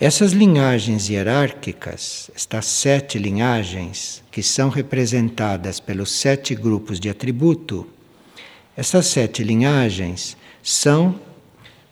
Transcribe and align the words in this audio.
Essas 0.00 0.30
linhagens 0.30 1.08
hierárquicas, 1.08 2.30
estas 2.32 2.66
sete 2.66 3.18
linhagens, 3.18 4.22
que 4.30 4.44
são 4.44 4.68
representadas 4.68 5.80
pelos 5.80 6.12
sete 6.12 6.54
grupos 6.54 7.00
de 7.00 7.10
atributo, 7.10 7.84
essas 8.76 9.06
sete 9.06 9.42
linhagens 9.42 10.36
são 10.62 11.18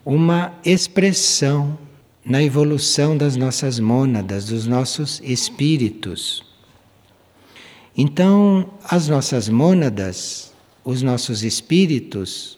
uma 0.05 0.55
expressão 0.64 1.77
na 2.25 2.41
evolução 2.41 3.16
das 3.16 3.34
nossas 3.34 3.80
mônadas, 3.80 4.46
dos 4.46 4.68
nossos 4.68 5.20
espíritos. 5.25 6.45
Então, 7.96 8.70
as 8.88 9.09
nossas 9.09 9.48
mônadas, 9.48 10.52
os 10.84 11.02
nossos 11.02 11.43
espíritos, 11.43 12.57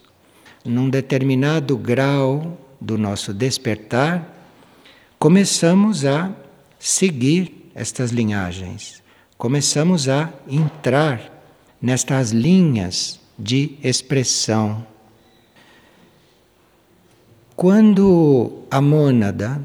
num 0.63 0.91
determinado 0.91 1.75
grau 1.75 2.55
do 2.79 2.99
nosso 2.99 3.33
despertar, 3.33 4.38
começamos 5.19 6.05
a 6.05 6.33
seguir 6.79 7.69
estas 7.75 8.09
linhagens, 8.09 9.03
começamos 9.37 10.07
a 10.07 10.33
entrar 10.47 11.43
nestas 11.81 12.31
linhas 12.31 13.19
de 13.37 13.77
expressão. 13.83 14.87
Quando 17.53 18.63
a 18.71 18.79
mônada 18.79 19.61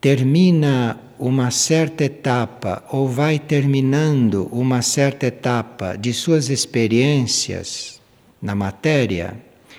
termina 0.00 0.98
uma 1.18 1.50
certa 1.50 2.04
etapa 2.04 2.82
ou 2.90 3.06
vai 3.06 3.38
terminando 3.38 4.48
uma 4.50 4.80
certa 4.80 5.26
etapa 5.26 5.94
de 5.96 6.14
suas 6.14 6.48
experiências 6.48 8.00
na 8.40 8.54
matéria, 8.54 9.36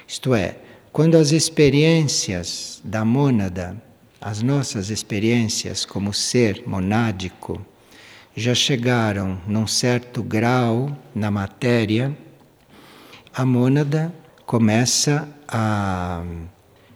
isto 0.07 0.35
é, 0.35 0.57
quando 0.91 1.15
as 1.15 1.31
experiências 1.31 2.79
da 2.83 3.03
mônada 3.03 3.75
as 4.21 4.43
nossas 4.43 4.91
experiências 4.91 5.83
como 5.83 6.13
ser 6.13 6.61
monádico 6.67 7.59
já 8.35 8.53
chegaram 8.53 9.41
num 9.47 9.65
certo 9.65 10.21
grau 10.21 10.95
na 11.13 11.31
matéria, 11.31 12.15
a 13.33 13.43
mônada 13.43 14.13
começa 14.45 15.27
a 15.47 16.23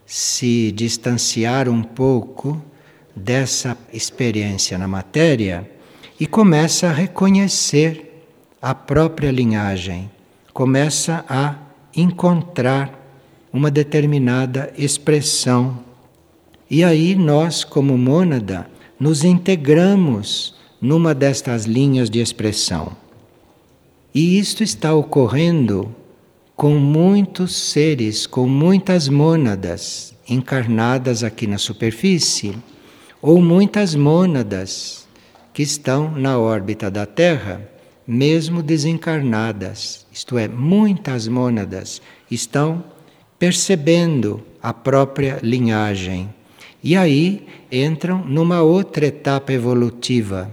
se 0.05 0.71
distanciar 0.71 1.67
um 1.67 1.81
pouco 1.81 2.63
dessa 3.15 3.75
experiência 3.91 4.77
na 4.77 4.87
matéria 4.87 5.69
e 6.19 6.27
começa 6.27 6.89
a 6.89 6.93
reconhecer 6.93 8.23
a 8.61 8.75
própria 8.75 9.31
linhagem, 9.31 10.11
começa 10.53 11.25
a 11.27 11.55
encontrar 11.95 13.01
uma 13.51 13.71
determinada 13.71 14.71
expressão 14.77 15.83
e 16.69 16.83
aí 16.83 17.15
nós, 17.15 17.63
como 17.63 17.97
mônada, 17.97 18.67
nos 18.99 19.23
integramos 19.23 20.55
numa 20.81 21.13
destas 21.13 21.65
linhas 21.65 22.09
de 22.09 22.19
expressão. 22.19 22.95
E 24.13 24.39
isto 24.39 24.63
está 24.63 24.93
ocorrendo 24.93 25.93
com 26.55 26.75
muitos 26.75 27.55
seres, 27.55 28.25
com 28.25 28.47
muitas 28.47 29.09
mônadas 29.09 30.15
encarnadas 30.27 31.23
aqui 31.23 31.45
na 31.45 31.57
superfície, 31.57 32.57
ou 33.21 33.41
muitas 33.41 33.93
mônadas 33.93 35.07
que 35.53 35.61
estão 35.61 36.11
na 36.11 36.39
órbita 36.39 36.89
da 36.89 37.05
Terra, 37.05 37.61
mesmo 38.07 38.63
desencarnadas. 38.63 40.05
Isto 40.11 40.37
é, 40.37 40.47
muitas 40.47 41.27
mônadas 41.27 42.01
estão 42.29 42.83
percebendo 43.37 44.41
a 44.61 44.73
própria 44.73 45.39
linhagem 45.43 46.29
e 46.85 46.95
aí 46.95 47.47
entram 47.71 48.23
numa 48.23 48.61
outra 48.61 49.07
etapa 49.07 49.51
evolutiva. 49.51 50.51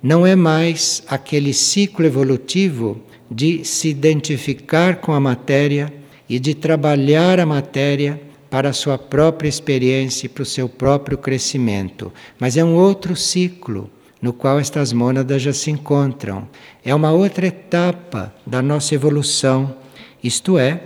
Não 0.00 0.24
é 0.24 0.36
mais 0.36 1.02
aquele 1.08 1.52
ciclo 1.52 2.06
evolutivo 2.06 3.02
de 3.28 3.64
se 3.64 3.88
identificar 3.88 5.00
com 5.00 5.12
a 5.12 5.18
matéria 5.18 5.92
e 6.28 6.38
de 6.38 6.54
trabalhar 6.54 7.40
a 7.40 7.46
matéria 7.46 8.22
para 8.48 8.68
a 8.68 8.72
sua 8.72 8.96
própria 8.96 9.48
experiência 9.48 10.26
e 10.26 10.28
para 10.28 10.44
o 10.44 10.46
seu 10.46 10.68
próprio 10.68 11.18
crescimento, 11.18 12.12
mas 12.38 12.56
é 12.56 12.62
um 12.62 12.76
outro 12.76 13.16
ciclo 13.16 13.90
no 14.20 14.32
qual 14.32 14.60
estas 14.60 14.92
mônadas 14.92 15.42
já 15.42 15.52
se 15.52 15.72
encontram. 15.72 16.46
É 16.84 16.94
uma 16.94 17.10
outra 17.10 17.48
etapa 17.48 18.32
da 18.46 18.62
nossa 18.62 18.94
evolução, 18.94 19.74
isto 20.22 20.56
é, 20.56 20.82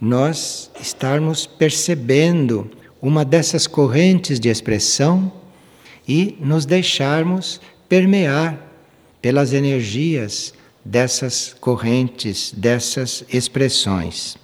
nós 0.00 0.70
estarmos 0.80 1.44
percebendo 1.44 2.70
uma 3.00 3.24
dessas 3.24 3.66
correntes 3.66 4.40
de 4.40 4.48
expressão 4.48 5.32
e 6.06 6.36
nos 6.40 6.66
deixarmos 6.66 7.60
permear 7.88 8.58
pelas 9.20 9.52
energias 9.52 10.54
dessas 10.84 11.54
correntes, 11.60 12.52
dessas 12.56 13.24
expressões. 13.28 14.36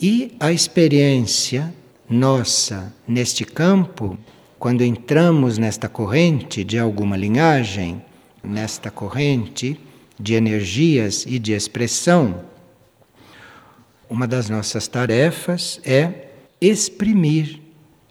E 0.00 0.34
a 0.38 0.52
experiência 0.52 1.74
nossa 2.08 2.94
neste 3.06 3.44
campo, 3.44 4.16
quando 4.58 4.82
entramos 4.82 5.58
nesta 5.58 5.88
corrente 5.88 6.64
de 6.64 6.78
alguma 6.78 7.16
linhagem, 7.16 8.02
nesta 8.42 8.90
corrente 8.90 9.78
de 10.18 10.34
energias 10.34 11.24
e 11.26 11.38
de 11.38 11.52
expressão, 11.52 12.44
uma 14.08 14.26
das 14.26 14.48
nossas 14.48 14.88
tarefas 14.88 15.80
é 15.84 16.28
exprimir 16.60 17.60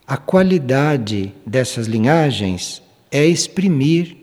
a 0.05 0.15
qualidade 0.15 1.33
dessas 1.45 1.87
linhagens, 1.87 2.81
é 3.11 3.25
exprimir 3.25 4.15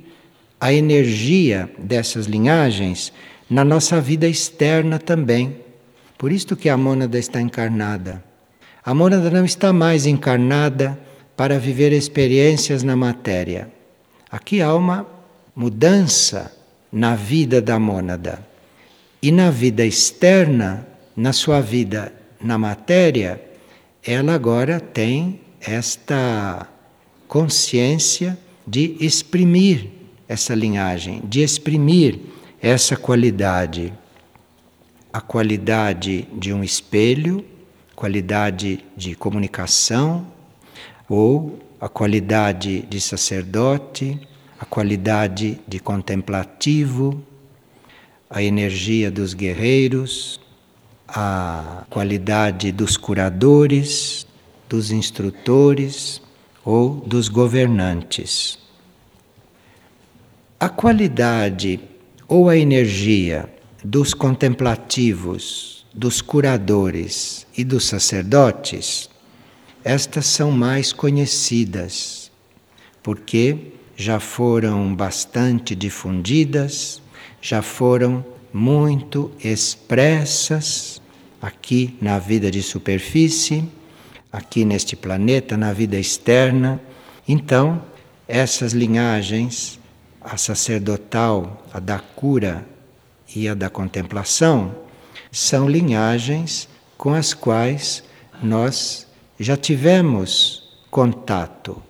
a 0.61 0.73
energia 0.73 1.71
dessas 1.79 2.27
linhagens 2.27 3.13
na 3.51 3.65
nossa 3.65 4.01
vida 4.01 4.27
externa 4.27 4.99
também. 4.99 5.57
Por 6.17 6.33
isso 6.33 6.57
que 6.57 6.69
a 6.69 6.77
mônada 6.77 7.19
está 7.19 7.41
encarnada. 7.41 8.25
A 8.83 8.95
mônada 8.95 9.31
não 9.31 9.45
está 9.45 9.73
mais 9.73 10.07
encarnada 10.07 10.99
para 11.37 11.59
viver 11.59 11.93
experiências 11.93 12.83
na 12.83 12.97
matéria. 12.97 13.71
Aqui 14.31 14.63
há 14.63 14.75
uma 14.75 15.07
mudança 15.55 16.51
na 16.91 17.15
vida 17.15 17.61
da 17.61 17.79
mônada. 17.79 18.39
E 19.21 19.31
na 19.33 19.51
vida 19.51 19.85
externa, 19.85 20.87
na 21.17 21.33
sua 21.33 21.61
vida 21.61 22.13
na 22.41 22.59
matéria, 22.59 23.43
ela 24.03 24.35
agora 24.35 24.81
tem 24.81 25.41
esta 25.61 26.69
consciência 27.27 28.39
de 28.67 28.97
exprimir 29.01 29.89
essa 30.29 30.55
linhagem, 30.55 31.23
de 31.25 31.43
exprimir 31.43 32.19
essa 32.61 32.97
qualidade. 32.97 33.93
A 35.13 35.21
qualidade 35.21 36.29
de 36.33 36.53
um 36.53 36.63
espelho, 36.65 37.45
qualidade 37.95 38.85
de 38.97 39.15
comunicação, 39.15 40.27
ou 41.09 41.59
a 41.81 41.89
qualidade 41.89 42.83
de 42.83 43.01
sacerdote, 43.01 44.19
a 44.59 44.65
qualidade 44.65 45.61
de 45.69 45.79
contemplativo, 45.79 47.23
a 48.29 48.43
energia 48.43 49.11
dos 49.11 49.35
guerreiros, 49.35 50.41
a 51.09 51.85
qualidade 51.91 52.73
dos 52.73 52.97
curadores, 52.97 54.27
dos 54.69 54.91
instrutores 54.91 56.21
ou 56.65 56.97
dos 57.07 57.29
governantes. 57.29 58.59
A 60.59 60.69
qualidade 60.69 61.81
ou 62.27 62.49
a 62.49 62.57
energia 62.57 63.49
dos 63.85 64.15
contemplativos, 64.15 65.87
dos 65.93 66.23
curadores 66.23 67.47
e 67.57 67.63
dos 67.63 67.85
sacerdotes, 67.85 69.11
estas 69.85 70.27
são 70.27 70.51
mais 70.51 70.93
conhecidas, 70.93 72.33
porque 73.03 73.73
já 73.95 74.19
foram 74.19 74.95
bastante 74.95 75.75
difundidas, 75.75 77.03
já 77.41 77.61
foram 77.61 78.25
muito 78.55 79.33
expressas 79.43 81.03
aqui 81.43 81.99
na 82.01 82.21
vida 82.21 82.53
de 82.53 82.63
superfície, 82.63 83.69
aqui 84.33 84.65
neste 84.65 84.95
planeta, 84.95 85.57
na 85.57 85.73
vida 85.73 85.99
externa. 85.99 86.81
Então, 87.27 87.83
essas 88.29 88.73
linhagens, 88.73 89.81
a 90.21 90.37
sacerdotal, 90.37 91.67
a 91.73 91.81
da 91.81 91.99
cura 91.99 92.65
e 93.35 93.49
a 93.49 93.55
da 93.55 93.69
contemplação, 93.69 94.73
são 95.33 95.69
linhagens 95.69 96.69
com 96.97 97.13
as 97.13 97.35
quais 97.35 98.05
nós 98.41 99.09
já 99.39 99.57
tivemos 99.57 100.79
contato, 100.93 101.83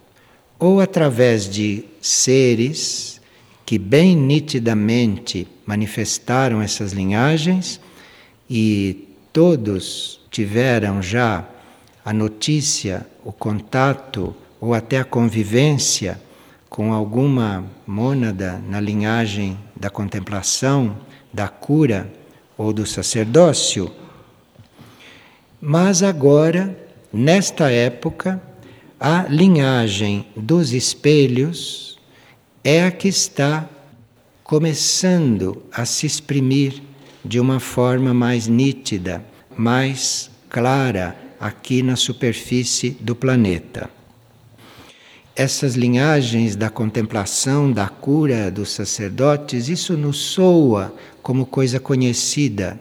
ou 0.59 0.81
através 0.81 1.47
de 1.47 1.85
seres 2.01 3.21
que 3.67 3.79
bem 3.79 4.17
nitidamente 4.17 5.47
manifestaram 5.67 6.61
essas 6.61 6.93
linhagens 6.93 7.81
e 8.49 9.09
todos 9.33 10.21
tiveram 10.31 11.01
já 11.01 11.45
a 12.05 12.13
notícia, 12.13 13.07
o 13.25 13.33
contato 13.33 14.35
ou 14.61 14.75
até 14.75 14.99
a 14.99 15.05
convivência 15.05 16.21
com 16.69 16.93
alguma 16.93 17.65
mônada 17.87 18.61
na 18.69 18.81
linhagem 18.81 19.59
da 19.77 19.89
contemplação, 19.89 20.97
da 21.33 21.49
cura 21.49 22.13
ou 22.59 22.73
do 22.73 22.85
sacerdócio. 22.85 23.91
Mas 25.61 26.03
agora, 26.03 26.77
nesta 27.13 27.71
época, 27.71 28.43
a 28.99 29.23
linhagem 29.29 30.27
dos 30.37 30.73
espelhos 30.73 31.99
é 32.63 32.85
a 32.85 32.91
que 32.91 33.09
está 33.09 33.69
começando 34.45 35.65
a 35.73 35.85
se 35.85 36.07
exprimir 36.07 36.81
de 37.25 37.41
uma 37.41 37.59
forma 37.59 38.15
mais 38.15 38.47
nítida, 38.47 39.25
mais 39.57 40.31
clara 40.49 41.17
aqui 41.41 41.83
na 41.83 41.97
superfície 41.97 42.91
do 43.01 43.17
planeta 43.17 43.91
essas 45.37 45.75
linhagens 45.75 46.55
da 46.55 46.71
contemplação, 46.71 47.73
da 47.73 47.89
cura 47.89 48.51
dos 48.51 48.71
sacerdotes, 48.71 49.69
isso 49.69 49.97
nos 49.97 50.17
soa 50.19 50.95
como 51.23 51.45
coisa 51.45 51.81
conhecida. 51.81 52.79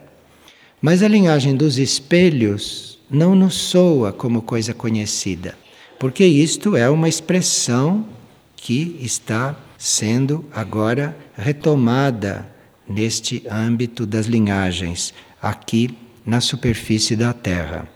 Mas 0.80 1.02
a 1.02 1.08
linhagem 1.08 1.56
dos 1.56 1.78
espelhos 1.78 2.98
não 3.10 3.34
nos 3.34 3.54
soa 3.54 4.12
como 4.12 4.40
coisa 4.40 4.72
conhecida, 4.72 5.56
porque 5.98 6.24
isto 6.24 6.76
é 6.76 6.88
uma 6.88 7.08
expressão 7.08 8.06
que 8.56 8.96
está 9.00 9.56
sendo 9.84 10.46
agora 10.50 11.14
retomada 11.36 12.48
neste 12.88 13.44
âmbito 13.50 14.06
das 14.06 14.24
linhagens, 14.24 15.12
aqui 15.42 15.94
na 16.24 16.40
superfície 16.40 17.14
da 17.14 17.34
Terra. 17.34 17.86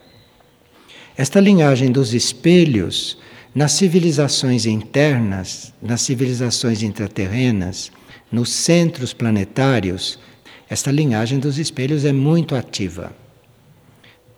Esta 1.17 1.39
linhagem 1.39 1.91
dos 1.91 2.13
espelhos 2.13 3.17
nas 3.55 3.71
civilizações 3.71 4.67
internas, 4.67 5.73
nas 5.81 6.01
civilizações 6.01 6.83
intraterrenas, 6.83 7.91
nos 8.31 8.51
centros 8.51 9.11
planetários, 9.11 10.19
esta 10.69 10.91
linhagem 10.91 11.39
dos 11.39 11.57
espelhos 11.57 12.05
é 12.05 12.13
muito 12.13 12.53
ativa. 12.53 13.11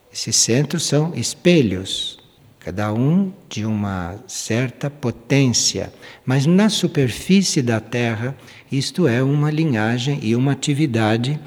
Esses 0.09 0.37
centros 0.37 0.83
são 0.83 1.13
espelhos, 1.15 2.17
cada 2.63 2.93
um 2.93 3.33
de 3.49 3.65
uma 3.65 4.17
certa 4.27 4.87
potência, 4.87 5.91
mas 6.23 6.45
na 6.45 6.69
superfície 6.69 7.61
da 7.61 7.79
Terra, 7.79 8.37
isto 8.71 9.07
é 9.07 9.21
uma 9.23 9.49
linhagem 9.49 10.19
e 10.21 10.35
uma 10.35 10.51
atividade 10.51 11.39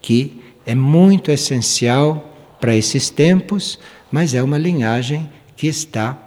que 0.00 0.40
é 0.64 0.74
muito 0.74 1.30
essencial 1.30 2.56
para 2.58 2.74
esses 2.74 3.10
tempos, 3.10 3.78
mas 4.10 4.32
é 4.32 4.42
uma 4.42 4.56
linhagem 4.56 5.28
que 5.56 5.66
está 5.66 6.18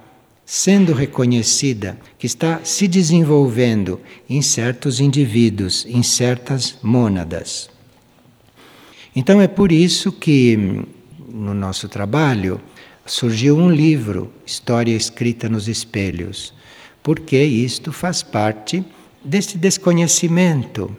sendo 0.46 0.94
reconhecida, 0.94 1.98
que 2.20 2.28
está 2.28 2.60
se 2.64 2.88
desenvolvendo 2.88 4.00
em 4.30 4.44
certos 4.44 5.00
indivíduos, 5.00 5.88
em 5.90 6.04
certas 6.04 6.78
mônadas. 6.84 7.68
Então 9.16 9.42
é 9.42 9.48
por 9.48 9.72
isso 9.72 10.12
que 10.12 10.86
no 11.28 11.54
nosso 11.54 11.90
trabalho 11.90 12.62
surgiu 13.06 13.56
um 13.56 13.70
livro, 13.70 14.32
História 14.46 14.96
Escrita 14.96 15.48
nos 15.48 15.68
Espelhos, 15.68 16.54
porque 17.04 17.42
isto 17.44 17.92
faz 17.92 18.24
parte 18.24 18.84
deste 19.24 19.58
desconhecimento 19.58 20.96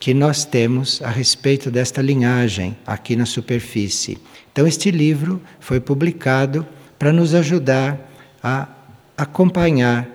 que 0.00 0.12
nós 0.12 0.44
temos 0.44 1.00
a 1.02 1.08
respeito 1.08 1.70
desta 1.70 2.02
linhagem 2.02 2.76
aqui 2.84 3.14
na 3.14 3.24
superfície. 3.24 4.18
Então, 4.52 4.66
este 4.66 4.90
livro 4.90 5.40
foi 5.60 5.78
publicado 5.80 6.66
para 6.98 7.12
nos 7.12 7.32
ajudar 7.32 8.10
a 8.42 8.68
acompanhar 9.16 10.08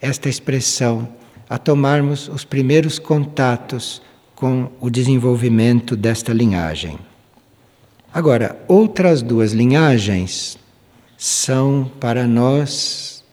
esta 0.00 0.28
expressão, 0.28 1.08
a 1.48 1.58
tomarmos 1.58 2.28
os 2.28 2.44
primeiros 2.44 2.98
contatos 2.98 4.00
com 4.34 4.70
o 4.80 4.88
desenvolvimento 4.88 5.96
desta 5.96 6.32
linhagem. 6.32 6.98
Agora, 8.12 8.58
outras 8.68 9.20
duas 9.20 9.52
linhagens 9.52 10.58
são 11.26 11.90
para 11.98 12.24
nós 12.24 13.24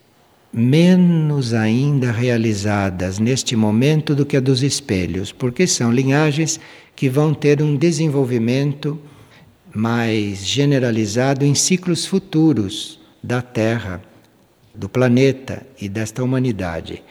menos 0.52 1.54
ainda 1.54 2.12
realizadas 2.12 3.20
neste 3.20 3.56
momento 3.56 4.16
do 4.16 4.26
que 4.26 4.36
a 4.36 4.40
dos 4.40 4.64
espelhos, 4.64 5.32
porque 5.32 5.68
são 5.68 5.92
linhagens 5.92 6.60
que 6.96 7.08
vão 7.08 7.36
ter 7.36 7.62
um 7.62 7.76
desenvolvimento 7.76 9.00
mais 9.76 10.40
generalizado 10.44 11.46
em 11.46 11.54
ciclos 11.54 12.04
futuros 12.04 13.00
da 13.22 13.44
Terra 13.44 14.02
do 14.74 14.90
planeta 14.90 15.64
e 15.80 15.88
desta 15.88 16.24
humanidade, 16.24 17.04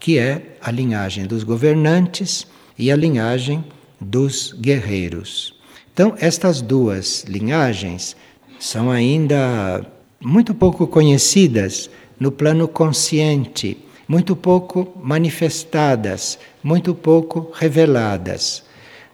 que 0.00 0.18
é 0.18 0.56
a 0.62 0.70
linhagem 0.70 1.26
dos 1.26 1.44
governantes 1.44 2.46
e 2.78 2.90
a 2.90 2.96
linhagem 2.96 3.62
dos 4.00 4.54
guerreiros. 4.54 5.54
Então, 5.92 6.14
estas 6.18 6.62
duas 6.62 7.22
linhagens 7.28 8.16
são 8.58 8.90
ainda 8.90 9.86
muito 10.24 10.54
pouco 10.54 10.86
conhecidas 10.86 11.90
no 12.18 12.30
plano 12.30 12.68
consciente, 12.68 13.76
muito 14.06 14.36
pouco 14.36 14.92
manifestadas, 15.02 16.38
muito 16.62 16.94
pouco 16.94 17.50
reveladas. 17.54 18.62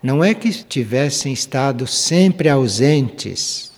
Não 0.03 0.23
é 0.23 0.35
que 0.35 0.51
tivessem 0.51 1.33
estado 1.33 1.87
sempre 1.87 2.49
ausentes 2.49 3.73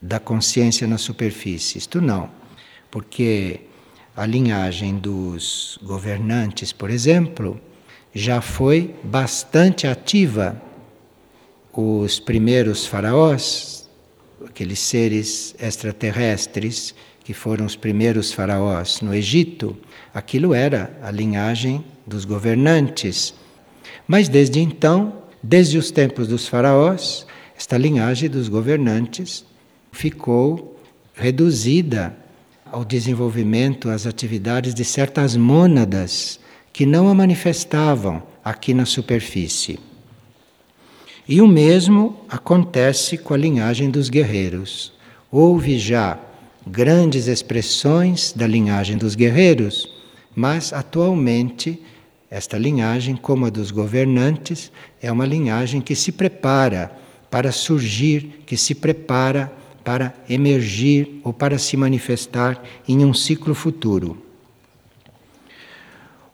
da 0.00 0.20
consciência 0.20 0.86
na 0.86 0.98
superfície, 0.98 1.78
isto 1.78 2.00
não 2.00 2.44
porque 2.94 3.58
a 4.16 4.24
linhagem 4.24 4.96
dos 4.96 5.80
governantes, 5.82 6.72
por 6.72 6.90
exemplo, 6.90 7.60
já 8.14 8.40
foi 8.40 8.94
bastante 9.02 9.88
ativa. 9.88 10.62
Os 11.72 12.20
primeiros 12.20 12.86
faraós, 12.86 13.83
aqueles 14.46 14.78
seres 14.78 15.54
extraterrestres 15.58 16.94
que 17.24 17.32
foram 17.32 17.64
os 17.64 17.74
primeiros 17.74 18.32
faraós 18.32 19.00
no 19.00 19.14
Egito, 19.14 19.76
aquilo 20.12 20.52
era 20.54 20.96
a 21.02 21.10
linhagem 21.10 21.84
dos 22.06 22.24
governantes. 22.24 23.34
Mas 24.06 24.28
desde 24.28 24.60
então, 24.60 25.22
desde 25.42 25.78
os 25.78 25.90
tempos 25.90 26.28
dos 26.28 26.46
faraós, 26.46 27.26
esta 27.56 27.78
linhagem 27.78 28.28
dos 28.28 28.48
governantes 28.48 29.44
ficou 29.90 30.78
reduzida 31.14 32.16
ao 32.70 32.84
desenvolvimento, 32.84 33.88
às 33.88 34.06
atividades 34.06 34.74
de 34.74 34.84
certas 34.84 35.36
mônadas 35.36 36.40
que 36.72 36.84
não 36.84 37.08
a 37.08 37.14
manifestavam 37.14 38.22
aqui 38.44 38.74
na 38.74 38.84
superfície. 38.84 39.78
E 41.26 41.40
o 41.40 41.48
mesmo 41.48 42.20
acontece 42.28 43.16
com 43.16 43.32
a 43.32 43.36
linhagem 43.36 43.90
dos 43.90 44.08
guerreiros. 44.10 44.92
Houve 45.30 45.78
já 45.78 46.18
grandes 46.66 47.26
expressões 47.26 48.32
da 48.32 48.46
linhagem 48.46 48.96
dos 48.96 49.14
guerreiros, 49.14 49.90
mas 50.34 50.72
atualmente 50.72 51.80
esta 52.30 52.58
linhagem, 52.58 53.14
como 53.16 53.46
a 53.46 53.50
dos 53.50 53.70
governantes, 53.70 54.70
é 55.00 55.10
uma 55.12 55.24
linhagem 55.24 55.80
que 55.80 55.94
se 55.94 56.10
prepara 56.10 56.90
para 57.30 57.52
surgir, 57.52 58.42
que 58.44 58.56
se 58.56 58.74
prepara 58.74 59.52
para 59.84 60.14
emergir 60.28 61.20
ou 61.22 61.32
para 61.32 61.58
se 61.58 61.76
manifestar 61.76 62.62
em 62.88 63.04
um 63.04 63.14
ciclo 63.14 63.54
futuro. 63.54 64.18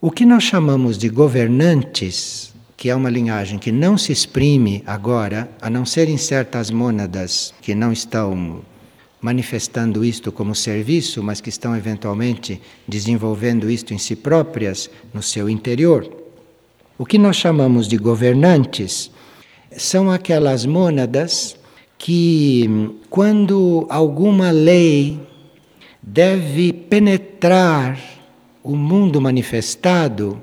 O 0.00 0.10
que 0.10 0.24
nós 0.24 0.44
chamamos 0.44 0.96
de 0.96 1.08
governantes, 1.08 2.54
que 2.80 2.88
é 2.88 2.94
uma 2.96 3.10
linhagem 3.10 3.58
que 3.58 3.70
não 3.70 3.98
se 3.98 4.10
exprime 4.10 4.82
agora, 4.86 5.50
a 5.60 5.68
não 5.68 5.84
ser 5.84 6.08
em 6.08 6.16
certas 6.16 6.70
mônadas 6.70 7.52
que 7.60 7.74
não 7.74 7.92
estão 7.92 8.62
manifestando 9.20 10.02
isto 10.02 10.32
como 10.32 10.54
serviço, 10.54 11.22
mas 11.22 11.42
que 11.42 11.50
estão 11.50 11.76
eventualmente 11.76 12.58
desenvolvendo 12.88 13.70
isto 13.70 13.92
em 13.92 13.98
si 13.98 14.16
próprias, 14.16 14.88
no 15.12 15.22
seu 15.22 15.50
interior. 15.50 16.10
O 16.96 17.04
que 17.04 17.18
nós 17.18 17.36
chamamos 17.36 17.86
de 17.86 17.98
governantes 17.98 19.10
são 19.76 20.10
aquelas 20.10 20.64
mônadas 20.64 21.56
que 21.98 22.96
quando 23.10 23.86
alguma 23.90 24.50
lei 24.50 25.20
deve 26.02 26.72
penetrar 26.72 28.00
o 28.62 28.74
mundo 28.74 29.20
manifestado, 29.20 30.42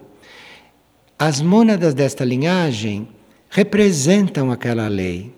as 1.17 1.41
mônadas 1.41 1.93
desta 1.93 2.24
linhagem 2.24 3.07
representam 3.50 4.51
aquela 4.51 4.88
lei. 4.88 5.33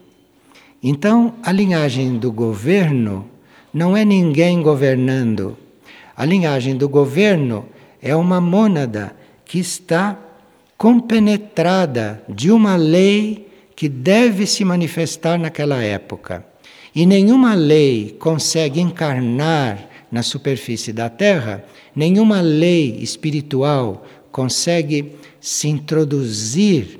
Então, 0.83 1.35
a 1.43 1.51
linhagem 1.51 2.17
do 2.17 2.31
governo 2.31 3.29
não 3.73 3.95
é 3.95 4.03
ninguém 4.03 4.61
governando. 4.61 5.57
A 6.15 6.25
linhagem 6.25 6.75
do 6.75 6.89
governo 6.89 7.65
é 8.01 8.15
uma 8.15 8.41
mônada 8.41 9.15
que 9.45 9.59
está 9.59 10.17
compenetrada 10.77 12.23
de 12.27 12.51
uma 12.51 12.75
lei 12.75 13.47
que 13.75 13.87
deve 13.87 14.45
se 14.45 14.65
manifestar 14.65 15.37
naquela 15.37 15.81
época. 15.81 16.45
E 16.93 17.05
nenhuma 17.05 17.53
lei 17.53 18.15
consegue 18.19 18.81
encarnar 18.81 19.87
na 20.11 20.23
superfície 20.23 20.91
da 20.91 21.09
Terra, 21.09 21.63
nenhuma 21.95 22.41
lei 22.41 22.97
espiritual 23.01 24.05
consegue 24.31 25.13
se 25.39 25.67
introduzir 25.67 26.99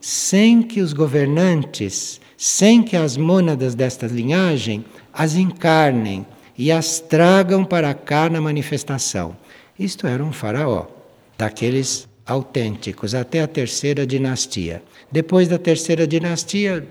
sem 0.00 0.62
que 0.62 0.80
os 0.80 0.92
governantes, 0.92 2.20
sem 2.36 2.82
que 2.82 2.96
as 2.96 3.16
mônadas 3.16 3.74
desta 3.74 4.06
linhagem 4.06 4.84
as 5.12 5.36
encarnem 5.36 6.26
e 6.58 6.72
as 6.72 7.00
tragam 7.00 7.64
para 7.64 7.94
cá 7.94 8.28
na 8.28 8.40
manifestação. 8.40 9.36
Isto 9.78 10.06
era 10.06 10.22
um 10.22 10.32
faraó, 10.32 10.86
daqueles 11.38 12.08
autênticos, 12.26 13.14
até 13.14 13.40
a 13.40 13.46
terceira 13.46 14.06
dinastia. 14.06 14.82
Depois 15.10 15.48
da 15.48 15.58
terceira 15.58 16.06
dinastia, 16.06 16.86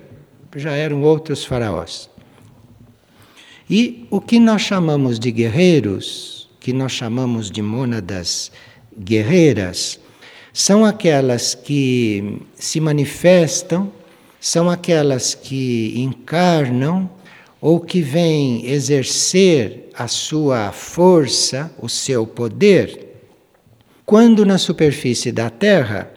já 0.55 0.72
eram 0.72 1.01
outros 1.01 1.43
faraós. 1.43 2.10
E 3.69 4.05
o 4.10 4.22
que 4.22 4.39
nós 4.39 4.62
chamamos 4.62 5.19
de 5.19 5.31
guerreiros, 5.31 6.42
que 6.63 6.72
nós 6.72 6.93
chamamos 6.93 7.51
de 7.51 7.62
mônadas 7.62 8.50
guerreiras, 8.98 10.00
são 10.53 10.86
aquelas 10.86 11.53
que 11.53 12.41
se 12.55 12.79
manifestam, 12.79 13.91
são 14.39 14.70
aquelas 14.70 15.36
que 15.36 15.93
encarnam 15.98 17.10
ou 17.60 17.82
que 17.82 18.01
vêm 18.01 18.65
exercer 18.65 19.89
a 19.93 20.08
sua 20.08 20.72
força, 20.72 21.70
o 21.82 21.89
seu 21.89 22.25
poder, 22.25 23.10
quando 24.05 24.46
na 24.46 24.58
superfície 24.58 25.34
da 25.34 25.50
Terra 25.50 26.13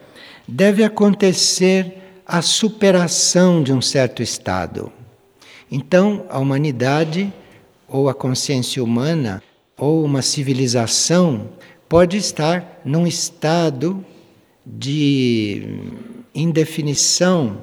deve 0.46 0.84
acontecer 0.84 1.98
a 2.24 2.40
superação 2.40 3.64
de 3.64 3.72
um 3.72 3.82
certo 3.82 4.22
estado. 4.22 4.92
Então, 5.70 6.24
a 6.30 6.38
humanidade, 6.38 7.32
ou 7.88 8.08
a 8.08 8.14
consciência 8.14 8.82
humana, 8.82 9.42
ou 9.78 10.04
uma 10.04 10.22
civilização, 10.22 11.48
pode 11.88 12.16
estar 12.16 12.80
num 12.84 13.06
estado 13.06 14.04
de 14.64 15.80
indefinição, 16.34 17.58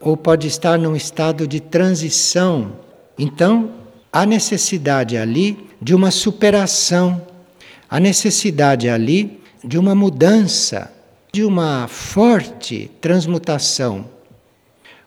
ou 0.00 0.16
pode 0.16 0.48
estar 0.48 0.78
num 0.78 0.96
estado 0.96 1.46
de 1.46 1.60
transição. 1.60 2.72
Então, 3.18 3.70
há 4.12 4.26
necessidade 4.26 5.16
ali 5.16 5.68
de 5.80 5.94
uma 5.94 6.10
superação, 6.10 7.26
há 7.88 8.00
necessidade 8.00 8.88
ali 8.88 9.40
de 9.64 9.78
uma 9.78 9.94
mudança, 9.94 10.92
de 11.32 11.44
uma 11.44 11.86
forte 11.86 12.90
transmutação, 13.00 14.04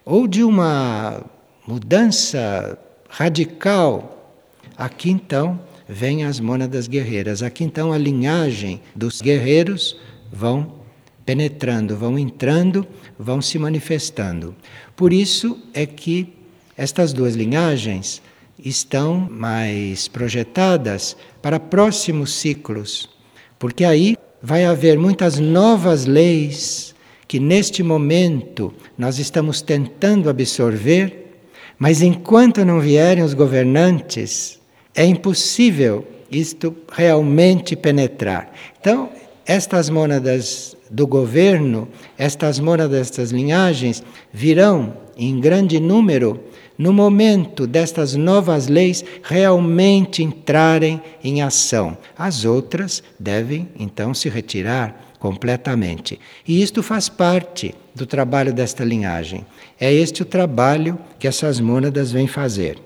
ou 0.03 0.27
de 0.27 0.43
uma 0.43 1.21
mudança 1.67 2.77
radical. 3.09 4.33
Aqui 4.77 5.09
então 5.09 5.59
vêm 5.87 6.23
as 6.23 6.39
mônadas 6.39 6.87
guerreiras. 6.87 7.43
Aqui 7.43 7.63
então 7.63 7.91
a 7.91 7.97
linhagem 7.97 8.81
dos 8.95 9.21
guerreiros 9.21 9.97
vão 10.31 10.83
penetrando, 11.25 11.97
vão 11.97 12.17
entrando, 12.19 12.85
vão 13.17 13.41
se 13.41 13.57
manifestando. 13.57 14.55
Por 14.95 15.11
isso 15.11 15.57
é 15.73 15.85
que 15.85 16.33
estas 16.77 17.13
duas 17.13 17.35
linhagens 17.35 18.21
estão 18.63 19.27
mais 19.31 20.07
projetadas 20.07 21.15
para 21.41 21.59
próximos 21.59 22.33
ciclos, 22.33 23.09
porque 23.57 23.83
aí 23.83 24.17
vai 24.41 24.65
haver 24.65 24.97
muitas 24.97 25.39
novas 25.39 26.05
leis 26.05 26.93
que 27.27 27.39
neste 27.39 27.81
momento 27.81 28.73
nós 28.97 29.17
estamos 29.17 29.61
tentando 29.61 30.29
absorver, 30.29 31.41
mas 31.77 32.01
enquanto 32.01 32.63
não 32.63 32.79
vierem 32.79 33.23
os 33.23 33.33
governantes, 33.33 34.59
é 34.95 35.05
impossível 35.05 36.05
isto 36.31 36.75
realmente 36.91 37.75
penetrar. 37.75 38.51
Então, 38.79 39.09
estas 39.45 39.89
mônadas 39.89 40.75
do 40.89 41.05
governo, 41.05 41.87
estas 42.17 42.59
mônadas 42.59 42.97
destas 42.97 43.31
linhagens, 43.31 44.03
virão 44.33 44.93
em 45.17 45.39
grande 45.39 45.79
número 45.79 46.39
no 46.77 46.91
momento 46.91 47.65
destas 47.65 48.15
novas 48.15 48.67
leis 48.67 49.03
realmente 49.23 50.23
entrarem 50.23 51.01
em 51.23 51.41
ação. 51.41 51.97
As 52.17 52.43
outras 52.43 53.03
devem 53.19 53.69
então 53.79 54.13
se 54.13 54.29
retirar 54.29 55.13
completamente. 55.19 56.19
E 56.47 56.61
isto 56.61 56.83
faz 56.83 57.07
parte 57.07 57.73
do 57.93 58.05
trabalho 58.05 58.53
desta 58.53 58.83
linhagem. 58.83 59.45
É 59.79 59.91
este 59.91 60.21
o 60.21 60.25
trabalho 60.25 60.99
que 61.17 61.27
essas 61.27 61.59
mônadas 61.59 62.11
vêm 62.11 62.27
fazer. 62.27 62.77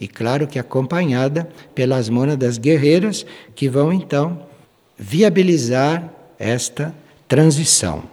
E 0.00 0.08
claro 0.08 0.46
que 0.46 0.58
acompanhada 0.58 1.48
pelas 1.74 2.08
mônadas 2.08 2.58
guerreiras 2.58 3.24
que 3.54 3.68
vão 3.68 3.92
então 3.92 4.46
viabilizar 4.98 6.12
esta 6.38 6.94
transição. 7.28 8.04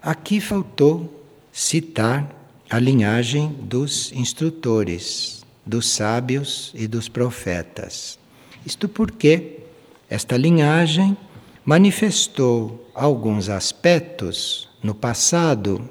Aqui 0.00 0.40
faltou 0.40 1.26
citar 1.52 2.28
a 2.68 2.78
linhagem 2.78 3.48
dos 3.60 4.12
instrutores, 4.12 5.44
dos 5.64 5.88
sábios 5.88 6.72
e 6.74 6.86
dos 6.86 7.08
profetas. 7.08 8.18
Isto 8.66 8.88
porque 8.88 9.60
esta 10.08 10.36
linhagem 10.36 11.16
manifestou 11.64 12.90
alguns 12.94 13.48
aspectos 13.48 14.68
no 14.82 14.94
passado, 14.94 15.88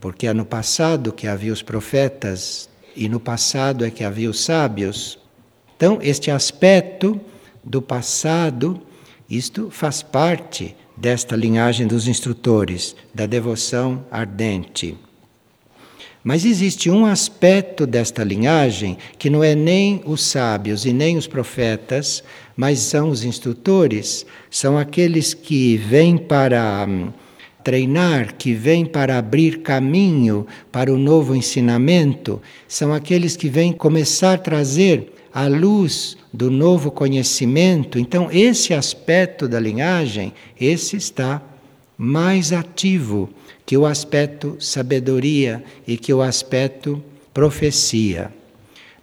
porque 0.00 0.26
é 0.26 0.32
no 0.32 0.44
passado 0.44 1.12
que 1.12 1.26
havia 1.26 1.52
os 1.52 1.62
profetas 1.62 2.68
e 2.96 3.08
no 3.08 3.20
passado 3.20 3.84
é 3.84 3.90
que 3.90 4.04
havia 4.04 4.30
os 4.30 4.40
sábios. 4.40 5.18
Então, 5.76 5.98
este 6.02 6.30
aspecto 6.30 7.20
do 7.64 7.82
passado, 7.82 8.80
isto 9.28 9.68
faz 9.70 10.02
parte 10.02 10.76
desta 10.96 11.34
linhagem 11.34 11.86
dos 11.86 12.06
instrutores, 12.06 12.94
da 13.14 13.26
devoção 13.26 14.04
ardente. 14.10 14.96
Mas 16.24 16.44
existe 16.44 16.88
um 16.88 17.04
aspecto 17.04 17.84
desta 17.84 18.22
linhagem 18.22 18.96
que 19.18 19.28
não 19.28 19.42
é 19.42 19.56
nem 19.56 20.00
os 20.04 20.22
sábios 20.22 20.84
e 20.84 20.92
nem 20.92 21.16
os 21.16 21.26
profetas, 21.26 22.22
mas 22.56 22.78
são 22.78 23.08
os 23.08 23.24
instrutores, 23.24 24.24
são 24.48 24.78
aqueles 24.78 25.34
que 25.34 25.76
vêm 25.76 26.16
para 26.16 26.86
hum, 26.88 27.12
treinar, 27.62 28.34
que 28.34 28.52
vêm 28.52 28.84
para 28.84 29.18
abrir 29.18 29.60
caminho 29.60 30.46
para 30.70 30.92
o 30.92 30.98
novo 30.98 31.34
ensinamento, 31.34 32.40
são 32.66 32.92
aqueles 32.92 33.36
que 33.36 33.48
vêm 33.48 33.72
começar 33.72 34.34
a 34.34 34.38
trazer 34.38 35.12
a 35.32 35.46
luz 35.46 36.16
do 36.32 36.50
novo 36.50 36.90
conhecimento. 36.90 37.98
Então, 37.98 38.28
esse 38.30 38.74
aspecto 38.74 39.48
da 39.48 39.58
linhagem, 39.58 40.32
esse 40.60 40.96
está 40.96 41.42
mais 41.96 42.52
ativo 42.52 43.30
que 43.64 43.76
o 43.76 43.86
aspecto 43.86 44.56
sabedoria 44.58 45.62
e 45.86 45.96
que 45.96 46.12
o 46.12 46.20
aspecto 46.20 47.02
profecia. 47.32 48.30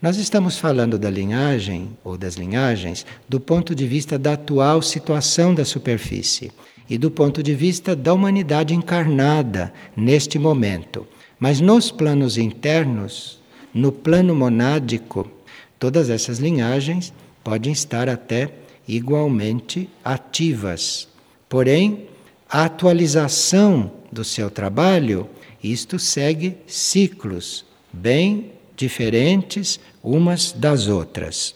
Nós 0.01 0.17
estamos 0.17 0.57
falando 0.57 0.97
da 0.97 1.09
linhagem 1.09 1.89
ou 2.03 2.17
das 2.17 2.35
linhagens 2.35 3.05
do 3.27 3.39
ponto 3.39 3.75
de 3.75 3.85
vista 3.85 4.17
da 4.17 4.33
atual 4.33 4.81
situação 4.81 5.53
da 5.53 5.65
superfície 5.65 6.51
e 6.89 6.98
do 6.98 7.12
ponto 7.12 7.43
de 7.43 7.53
vista 7.53 7.96
da 7.96 8.13
humanidade 8.13 8.74
encarnada 8.74 9.72
neste 9.96 10.39
momento. 10.39 11.05
Mas 11.39 11.62
nos 11.62 11.91
planos 11.91 12.38
internos, 12.38 13.39
no 13.74 13.91
plano 13.91 14.36
monádico, 14.36 15.29
todas 15.77 16.10
essas 16.10 16.39
linhagens 16.39 17.13
podem 17.43 17.72
estar 17.72 18.10
até 18.10 18.51
igualmente 18.88 19.88
ativas. 20.03 21.08
Porém, 21.48 22.08
a 22.50 22.65
atualização 22.65 23.91
do 24.12 24.24
seu 24.24 24.50
trabalho, 24.50 25.29
isto 25.63 26.00
segue 26.00 26.58
ciclos 26.65 27.65
bem 27.93 28.51
diferentes 28.75 29.79
umas 30.03 30.51
das 30.51 30.88
outras. 30.88 31.55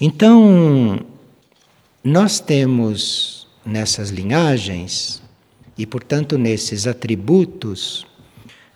Então, 0.00 1.00
nós 2.02 2.40
temos 2.40 3.41
nessas 3.64 4.10
linhagens 4.10 5.22
e, 5.76 5.86
portanto, 5.86 6.36
nesses 6.36 6.86
atributos, 6.86 8.06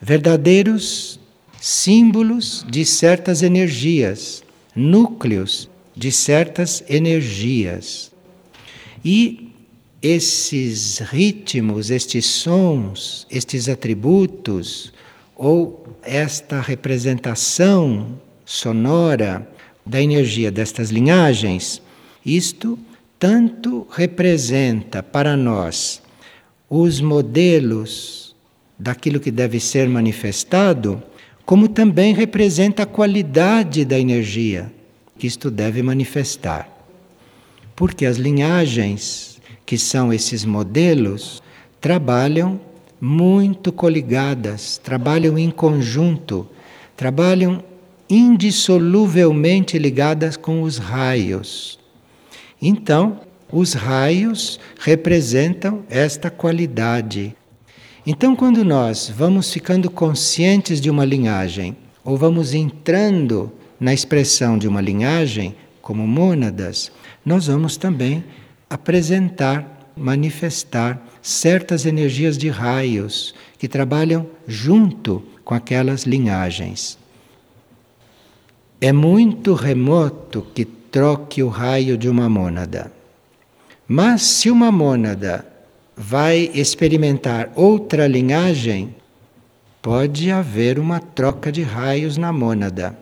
verdadeiros 0.00 1.20
símbolos 1.60 2.64
de 2.68 2.84
certas 2.84 3.42
energias, 3.42 4.42
núcleos 4.74 5.68
de 5.96 6.12
certas 6.12 6.84
energias. 6.88 8.12
E 9.04 9.52
esses 10.02 10.98
ritmos, 10.98 11.90
estes 11.90 12.26
sons, 12.26 13.26
estes 13.30 13.68
atributos, 13.68 14.92
ou 15.34 15.86
esta 16.02 16.60
representação 16.60 18.20
sonora 18.44 19.46
da 19.84 20.00
energia 20.00 20.50
destas 20.50 20.90
linhagens, 20.90 21.82
isto 22.24 22.78
tanto 23.18 23.86
representa 23.90 25.02
para 25.02 25.36
nós 25.36 26.02
os 26.68 27.00
modelos 27.00 28.34
daquilo 28.78 29.20
que 29.20 29.30
deve 29.30 29.58
ser 29.58 29.88
manifestado, 29.88 31.02
como 31.44 31.68
também 31.68 32.12
representa 32.12 32.82
a 32.82 32.86
qualidade 32.86 33.84
da 33.84 33.98
energia, 33.98 34.70
que 35.18 35.26
isto 35.26 35.50
deve 35.50 35.82
manifestar. 35.82 36.68
Porque 37.74 38.04
as 38.04 38.16
linhagens, 38.16 39.40
que 39.64 39.78
são 39.78 40.12
esses 40.12 40.44
modelos, 40.44 41.42
trabalham 41.80 42.60
muito 43.00 43.72
coligadas, 43.72 44.78
trabalham 44.78 45.38
em 45.38 45.50
conjunto, 45.50 46.48
trabalham 46.96 47.62
indissoluvelmente 48.08 49.78
ligadas 49.78 50.36
com 50.36 50.62
os 50.62 50.78
raios. 50.78 51.78
Então, 52.60 53.20
os 53.52 53.74
raios 53.74 54.58
representam 54.78 55.84
esta 55.88 56.30
qualidade. 56.30 57.36
Então, 58.06 58.34
quando 58.36 58.64
nós 58.64 59.12
vamos 59.14 59.52
ficando 59.52 59.90
conscientes 59.90 60.80
de 60.80 60.90
uma 60.90 61.04
linhagem, 61.04 61.76
ou 62.04 62.16
vamos 62.16 62.54
entrando 62.54 63.52
na 63.78 63.92
expressão 63.92 64.56
de 64.56 64.68
uma 64.68 64.80
linhagem, 64.80 65.54
como 65.82 66.06
mônadas, 66.06 66.90
nós 67.24 67.46
vamos 67.46 67.76
também 67.76 68.24
apresentar, 68.70 69.92
manifestar 69.96 71.04
certas 71.20 71.86
energias 71.86 72.38
de 72.38 72.48
raios 72.48 73.34
que 73.58 73.68
trabalham 73.68 74.26
junto 74.46 75.22
com 75.44 75.54
aquelas 75.54 76.02
linhagens. 76.04 76.98
É 78.80 78.92
muito 78.92 79.54
remoto 79.54 80.46
que 80.54 80.64
troque 80.96 81.42
o 81.42 81.48
raio 81.48 81.98
de 81.98 82.08
uma 82.08 82.26
mônada. 82.26 82.90
Mas 83.86 84.22
se 84.22 84.50
uma 84.50 84.72
mônada 84.72 85.44
vai 85.94 86.50
experimentar 86.54 87.52
outra 87.54 88.06
linhagem, 88.06 88.94
pode 89.82 90.30
haver 90.30 90.78
uma 90.78 90.98
troca 90.98 91.52
de 91.52 91.60
raios 91.60 92.16
na 92.16 92.32
mônada. 92.32 92.96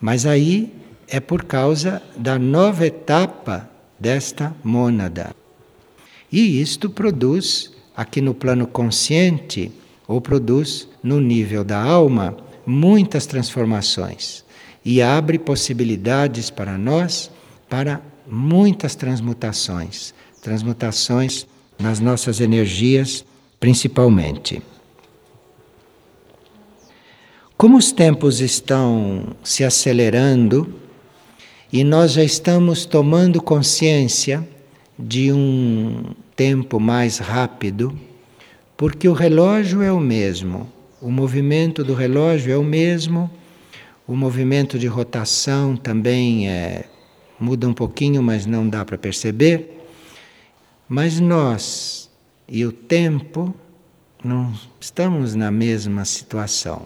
Mas 0.00 0.26
aí 0.26 0.74
é 1.06 1.20
por 1.20 1.44
causa 1.44 2.02
da 2.16 2.40
nova 2.40 2.84
etapa 2.84 3.70
desta 4.00 4.52
mônada. 4.64 5.32
E 6.32 6.60
isto 6.60 6.90
produz, 6.90 7.72
aqui 7.96 8.20
no 8.20 8.34
plano 8.34 8.66
consciente, 8.66 9.70
ou 10.08 10.20
produz 10.20 10.88
no 11.04 11.20
nível 11.20 11.62
da 11.62 11.80
alma, 11.80 12.36
muitas 12.66 13.26
transformações 13.26 14.44
e 14.86 15.02
abre 15.02 15.38
possibilidades 15.38 16.48
para 16.48 16.78
nós 16.78 17.30
para 17.68 18.00
muitas 18.26 18.94
transmutações 18.94 20.14
transmutações 20.46 21.44
nas 21.76 21.98
nossas 21.98 22.40
energias, 22.40 23.24
principalmente. 23.58 24.62
Como 27.56 27.76
os 27.76 27.90
tempos 27.90 28.40
estão 28.40 29.34
se 29.42 29.64
acelerando 29.64 30.72
e 31.72 31.82
nós 31.82 32.12
já 32.12 32.22
estamos 32.22 32.84
tomando 32.84 33.42
consciência 33.42 34.48
de 34.96 35.32
um 35.32 36.14
tempo 36.36 36.78
mais 36.78 37.18
rápido, 37.18 37.98
porque 38.76 39.08
o 39.08 39.12
relógio 39.12 39.82
é 39.82 39.90
o 39.90 39.98
mesmo, 39.98 40.70
o 41.02 41.10
movimento 41.10 41.82
do 41.82 41.92
relógio 41.92 42.52
é 42.52 42.56
o 42.56 42.62
mesmo, 42.62 43.28
o 44.06 44.14
movimento 44.14 44.78
de 44.78 44.86
rotação 44.86 45.76
também 45.76 46.48
é, 46.48 46.84
muda 47.40 47.68
um 47.68 47.74
pouquinho, 47.74 48.22
mas 48.22 48.46
não 48.46 48.68
dá 48.68 48.84
para 48.84 48.96
perceber. 48.96 49.84
Mas 50.88 51.18
nós 51.18 52.08
e 52.48 52.64
o 52.64 52.70
tempo 52.70 53.54
não 54.22 54.52
estamos 54.80 55.34
na 55.34 55.50
mesma 55.50 56.04
situação. 56.04 56.82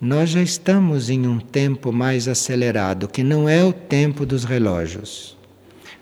Nós 0.00 0.30
já 0.30 0.42
estamos 0.42 1.10
em 1.10 1.26
um 1.26 1.38
tempo 1.38 1.90
mais 1.90 2.28
acelerado, 2.28 3.08
que 3.08 3.24
não 3.24 3.48
é 3.48 3.64
o 3.64 3.72
tempo 3.72 4.26
dos 4.26 4.44
relógios. 4.44 5.36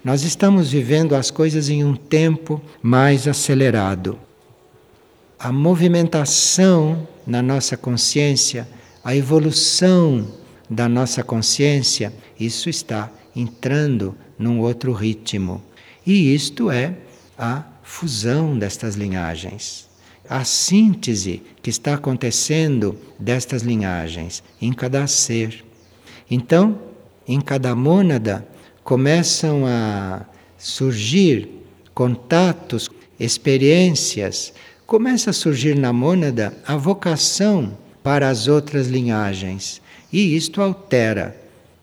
Nós 0.05 0.23
estamos 0.23 0.71
vivendo 0.71 1.14
as 1.14 1.31
coisas 1.31 1.71
em 1.71 1.83
um 1.83 1.95
tempo 1.95 2.61
mais 2.83 3.27
acelerado. 3.27 4.19
A 5.38 5.51
movimentação 5.51 7.09
na 7.27 7.40
nossa 7.40 7.77
consciência, 7.77 8.69
a 9.05 9.14
evolução 9.14 10.27
da 10.69 10.88
nossa 10.88 11.23
consciência, 11.23 12.12
isso 12.40 12.71
está 12.71 13.11
entrando 13.37 14.17
num 14.38 14.61
outro 14.61 14.93
ritmo. 14.93 15.62
E 16.07 16.35
isto 16.35 16.71
é 16.71 16.97
a 17.38 17.64
fusão 17.83 18.59
destas 18.59 18.95
linhagens, 18.95 19.88
a 20.29 20.43
síntese 20.43 21.43
que 21.62 21.69
está 21.69 21.95
acontecendo 21.95 22.99
destas 23.19 23.62
linhagens 23.62 24.43
em 24.61 24.73
cada 24.73 25.07
ser. 25.07 25.62
Então, 26.31 26.79
em 27.29 27.40
cada 27.40 27.75
mônada, 27.75 28.47
começam 28.83 29.67
a 29.67 30.25
surgir 30.57 31.49
contatos, 31.95 32.90
experiências, 33.21 34.53
começa 34.87 35.31
a 35.31 35.35
surgir 35.35 35.77
na 35.77 35.93
mônada 35.93 36.57
a 36.67 36.77
vocação 36.77 37.84
para 38.05 38.29
as 38.29 38.47
outras 38.47 38.87
linhagens. 38.87 39.81
E 40.12 40.37
isto 40.37 40.61
altera 40.61 41.35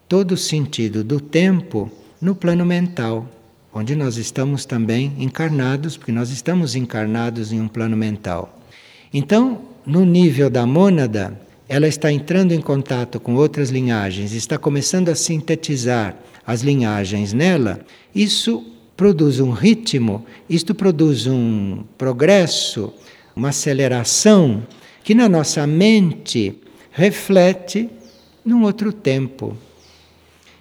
todo 0.08 0.34
o 0.34 0.38
sentido 0.38 1.04
do 1.04 1.20
tempo 1.20 1.92
no 2.22 2.36
plano 2.36 2.64
mental, 2.64 3.28
onde 3.74 3.96
nós 3.96 4.18
estamos 4.18 4.64
também 4.64 5.12
encarnados, 5.18 5.98
porque 5.98 6.12
nós 6.12 6.30
estamos 6.30 6.76
encarnados 6.76 7.52
em 7.52 7.60
um 7.60 7.68
plano 7.68 7.98
mental. 7.98 8.60
Então, 9.12 9.64
no 9.84 10.06
nível 10.06 10.48
da 10.48 10.64
mônada, 10.66 11.38
ela 11.68 11.88
está 11.88 12.12
entrando 12.12 12.52
em 12.52 12.62
contato 12.62 13.20
com 13.20 13.34
outras 13.34 13.72
linhagens, 13.72 14.34
está 14.34 14.60
começando 14.60 15.10
a 15.10 15.16
sintetizar 15.16 16.16
as 16.46 16.62
linhagens 16.62 17.34
nela, 17.34 17.80
isso 18.14 18.64
produz 18.96 19.40
um 19.40 19.52
ritmo, 19.52 20.24
isto 20.48 20.76
produz 20.76 21.26
um 21.26 21.84
progresso, 21.98 22.94
uma 23.36 23.50
aceleração 23.50 24.62
que 25.04 25.16
na 25.16 25.28
nossa 25.28 25.66
mente 25.66 26.56
reflete 26.92 27.90
num 28.46 28.64
outro 28.64 28.92
tempo. 28.92 29.58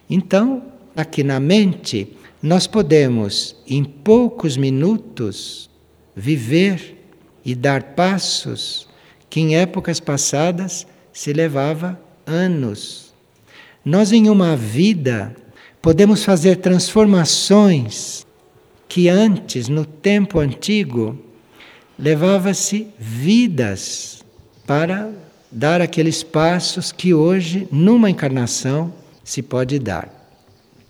Então, 0.09 0.63
aqui 0.95 1.23
na 1.23 1.39
mente, 1.39 2.15
nós 2.41 2.67
podemos, 2.67 3.55
em 3.67 3.83
poucos 3.83 4.57
minutos, 4.57 5.69
viver 6.15 6.97
e 7.45 7.55
dar 7.55 7.83
passos 7.93 8.87
que 9.29 9.39
em 9.39 9.55
épocas 9.55 9.99
passadas 9.99 10.85
se 11.13 11.31
levava 11.33 11.99
anos. 12.25 13.13
Nós, 13.83 14.11
em 14.11 14.29
uma 14.29 14.55
vida, 14.55 15.35
podemos 15.81 16.23
fazer 16.23 16.57
transformações 16.57 18.25
que 18.87 19.07
antes, 19.07 19.69
no 19.69 19.85
tempo 19.85 20.39
antigo, 20.39 21.17
levava-se 21.97 22.87
vidas 22.99 24.20
para 24.71 25.11
dar 25.51 25.81
aqueles 25.81 26.23
passos 26.23 26.93
que 26.93 27.13
hoje, 27.13 27.67
numa 27.69 28.09
encarnação, 28.09 28.93
se 29.21 29.41
pode 29.41 29.77
dar. 29.77 30.09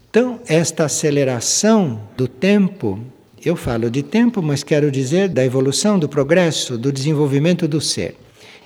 Então, 0.08 0.40
esta 0.46 0.86
aceleração 0.86 2.00
do 2.16 2.28
tempo, 2.28 3.00
eu 3.44 3.56
falo 3.56 3.90
de 3.90 4.04
tempo, 4.04 4.40
mas 4.40 4.62
quero 4.62 4.92
dizer 4.92 5.30
da 5.30 5.44
evolução, 5.44 5.98
do 5.98 6.08
progresso, 6.08 6.78
do 6.78 6.92
desenvolvimento 6.92 7.68
do 7.68 7.82
ser. 7.82 8.16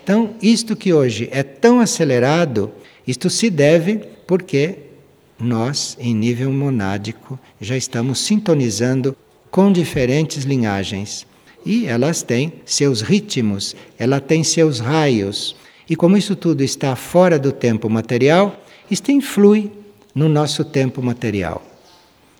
Então, 0.03 0.35
isto 0.41 0.75
que 0.75 0.91
hoje 0.91 1.29
é 1.31 1.43
tão 1.43 1.79
acelerado, 1.79 2.69
isto 3.07 3.29
se 3.29 3.49
deve 3.49 4.01
porque 4.27 4.79
nós, 5.39 5.95
em 5.97 6.13
nível 6.13 6.51
monádico, 6.51 7.39
já 7.61 7.77
estamos 7.77 8.19
sintonizando 8.19 9.15
com 9.49 9.71
diferentes 9.71 10.43
linhagens. 10.43 11.25
E 11.65 11.87
elas 11.87 12.21
têm 12.21 12.53
seus 12.65 13.01
ritmos, 13.01 13.75
ela 13.97 14.19
tem 14.19 14.43
seus 14.43 14.79
raios. 14.79 15.55
E 15.89 15.95
como 15.95 16.15
isso 16.15 16.35
tudo 16.35 16.63
está 16.63 16.95
fora 16.95 17.39
do 17.39 17.51
tempo 17.51 17.89
material, 17.89 18.63
isto 18.89 19.11
influi 19.11 19.71
no 20.13 20.29
nosso 20.29 20.63
tempo 20.63 21.01
material. 21.01 21.65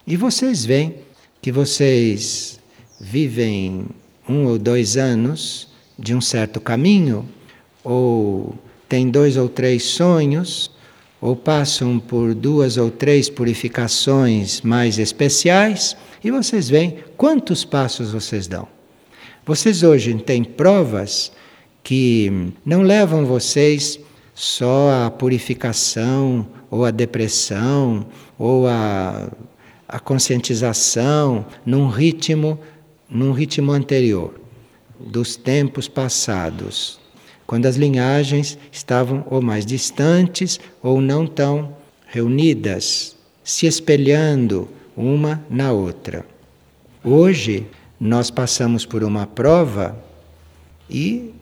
E 0.06 0.16
vocês 0.16 0.64
veem 0.64 0.96
que 1.42 1.52
vocês 1.52 2.60
vivem 3.00 3.86
um 4.30 4.46
ou 4.46 4.58
dois 4.58 4.98
anos 4.98 5.68
de 5.98 6.14
um 6.14 6.22
certo 6.22 6.60
caminho, 6.60 7.28
ou 7.84 8.56
têm 8.88 9.10
dois 9.10 9.38
ou 9.38 9.50
três 9.50 9.84
sonhos, 9.84 10.72
ou 11.20 11.36
passam 11.36 12.00
por 12.00 12.36
duas 12.36 12.78
ou 12.78 12.92
três 12.92 13.30
purificações 13.30 14.62
mais 14.62 15.00
especiais 15.00 15.96
e 16.24 16.30
vocês 16.30 16.70
veem 16.70 16.98
quantos 17.18 17.66
passos 17.66 18.12
vocês 18.12 18.48
dão. 18.48 18.75
Vocês 19.46 19.84
hoje 19.84 20.12
têm 20.16 20.44
provas 20.44 21.32
que 21.84 22.52
não 22.66 22.82
levam 22.82 23.28
vocês 23.28 24.00
só 24.34 25.06
à 25.06 25.12
purificação 25.12 26.48
ou 26.72 26.84
à 26.84 26.90
depressão 26.90 28.08
ou 28.40 28.66
à, 28.66 29.32
à 29.88 30.00
conscientização 30.00 31.46
num 31.64 31.88
ritmo 31.88 32.60
num 33.08 33.32
ritmo 33.32 33.72
anterior 33.72 34.34
dos 35.00 35.36
tempos 35.36 35.88
passados 35.88 37.00
quando 37.46 37.68
as 37.68 37.76
linhagens 37.76 38.58
estavam 38.72 39.24
ou 39.30 39.44
mais 39.44 39.64
distantes 39.64 40.60
ou 40.82 41.00
não 41.00 41.28
tão 41.28 41.78
reunidas. 42.08 43.16
se 43.44 43.68
espelhando 43.68 44.68
uma 44.98 45.46
na 45.48 45.72
outra. 45.72 46.26
Hoje 47.04 47.68
nós 48.00 48.30
passamos 48.30 48.86
por 48.86 49.04
uma 49.04 49.26
prova 49.26 49.98
e, 50.90 51.34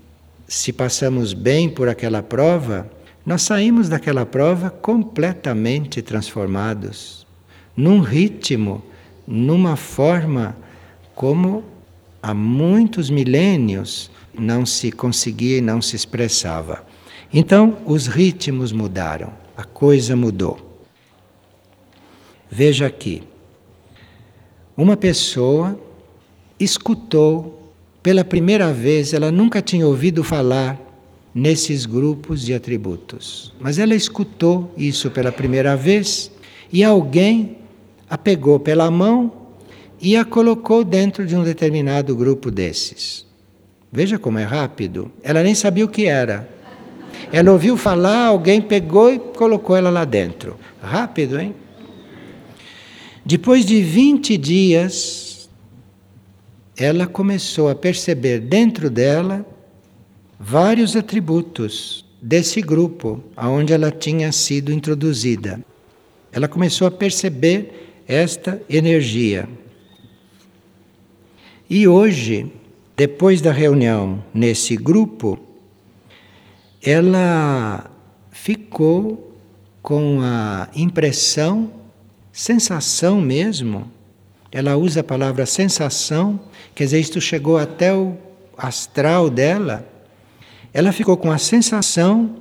se 0.47 0.71
passamos 0.71 1.33
bem 1.33 1.69
por 1.69 1.87
aquela 1.87 2.21
prova, 2.21 2.89
nós 3.25 3.41
saímos 3.41 3.89
daquela 3.89 4.25
prova 4.25 4.69
completamente 4.69 6.01
transformados, 6.01 7.25
num 7.75 8.01
ritmo, 8.01 8.83
numa 9.25 9.75
forma 9.75 10.55
como 11.15 11.63
há 12.21 12.33
muitos 12.33 13.09
milênios 13.09 14.11
não 14.37 14.65
se 14.65 14.91
conseguia 14.91 15.57
e 15.57 15.61
não 15.61 15.81
se 15.81 15.95
expressava. 15.95 16.85
Então, 17.33 17.77
os 17.85 18.07
ritmos 18.07 18.71
mudaram, 18.71 19.33
a 19.55 19.63
coisa 19.63 20.15
mudou. 20.15 20.85
Veja 22.49 22.85
aqui. 22.85 23.23
Uma 24.75 24.97
pessoa 24.97 25.79
escutou 26.59 27.71
pela 28.01 28.23
primeira 28.23 28.71
vez, 28.73 29.13
ela 29.13 29.31
nunca 29.31 29.61
tinha 29.61 29.87
ouvido 29.87 30.23
falar 30.23 30.79
nesses 31.33 31.85
grupos 31.85 32.41
de 32.41 32.53
atributos, 32.53 33.53
mas 33.59 33.79
ela 33.79 33.95
escutou 33.95 34.71
isso 34.77 35.09
pela 35.09 35.31
primeira 35.31 35.75
vez 35.75 36.31
e 36.71 36.83
alguém 36.83 37.57
a 38.09 38.17
pegou 38.17 38.59
pela 38.59 38.91
mão 38.91 39.31
e 39.99 40.15
a 40.15 40.25
colocou 40.25 40.83
dentro 40.83 41.25
de 41.25 41.35
um 41.35 41.43
determinado 41.43 42.15
grupo 42.15 42.51
desses. 42.51 43.25
Veja 43.91 44.19
como 44.19 44.37
é 44.39 44.43
rápido. 44.43 45.11
Ela 45.23 45.43
nem 45.43 45.55
sabia 45.55 45.85
o 45.85 45.87
que 45.87 46.05
era. 46.05 46.49
Ela 47.31 47.51
ouviu 47.51 47.77
falar, 47.77 48.25
alguém 48.25 48.59
pegou 48.59 49.13
e 49.13 49.19
colocou 49.19 49.75
ela 49.75 49.89
lá 49.89 50.03
dentro. 50.03 50.57
Rápido, 50.81 51.39
hein? 51.39 51.55
Depois 53.25 53.65
de 53.65 53.81
20 53.81 54.37
dias, 54.37 55.22
ela 56.75 57.05
começou 57.05 57.69
a 57.69 57.75
perceber 57.75 58.39
dentro 58.39 58.89
dela 58.89 59.45
vários 60.39 60.95
atributos 60.95 62.05
desse 62.21 62.61
grupo 62.61 63.23
aonde 63.35 63.73
ela 63.73 63.91
tinha 63.91 64.31
sido 64.31 64.71
introduzida. 64.71 65.63
Ela 66.31 66.47
começou 66.47 66.87
a 66.87 66.91
perceber 66.91 68.01
esta 68.07 68.61
energia. 68.69 69.47
E 71.69 71.87
hoje, 71.87 72.51
depois 72.97 73.41
da 73.41 73.51
reunião 73.51 74.23
nesse 74.33 74.75
grupo, 74.75 75.39
ela 76.81 77.89
ficou 78.31 79.31
com 79.81 80.19
a 80.21 80.69
impressão 80.75 81.71
sensação 82.31 83.21
mesmo. 83.21 83.89
Ela 84.53 84.77
usa 84.77 84.99
a 84.99 85.03
palavra 85.03 85.47
sensação, 85.47 86.39
quer 86.75 86.83
dizer, 86.83 86.99
isto 86.99 87.19
chegou 87.19 87.57
até 87.57 87.91
o 87.91 88.15
astral 88.55 89.27
dela. 89.27 89.83
Ela 90.71 90.91
ficou 90.91 91.17
com 91.17 91.31
a 91.31 91.39
sensação 91.39 92.35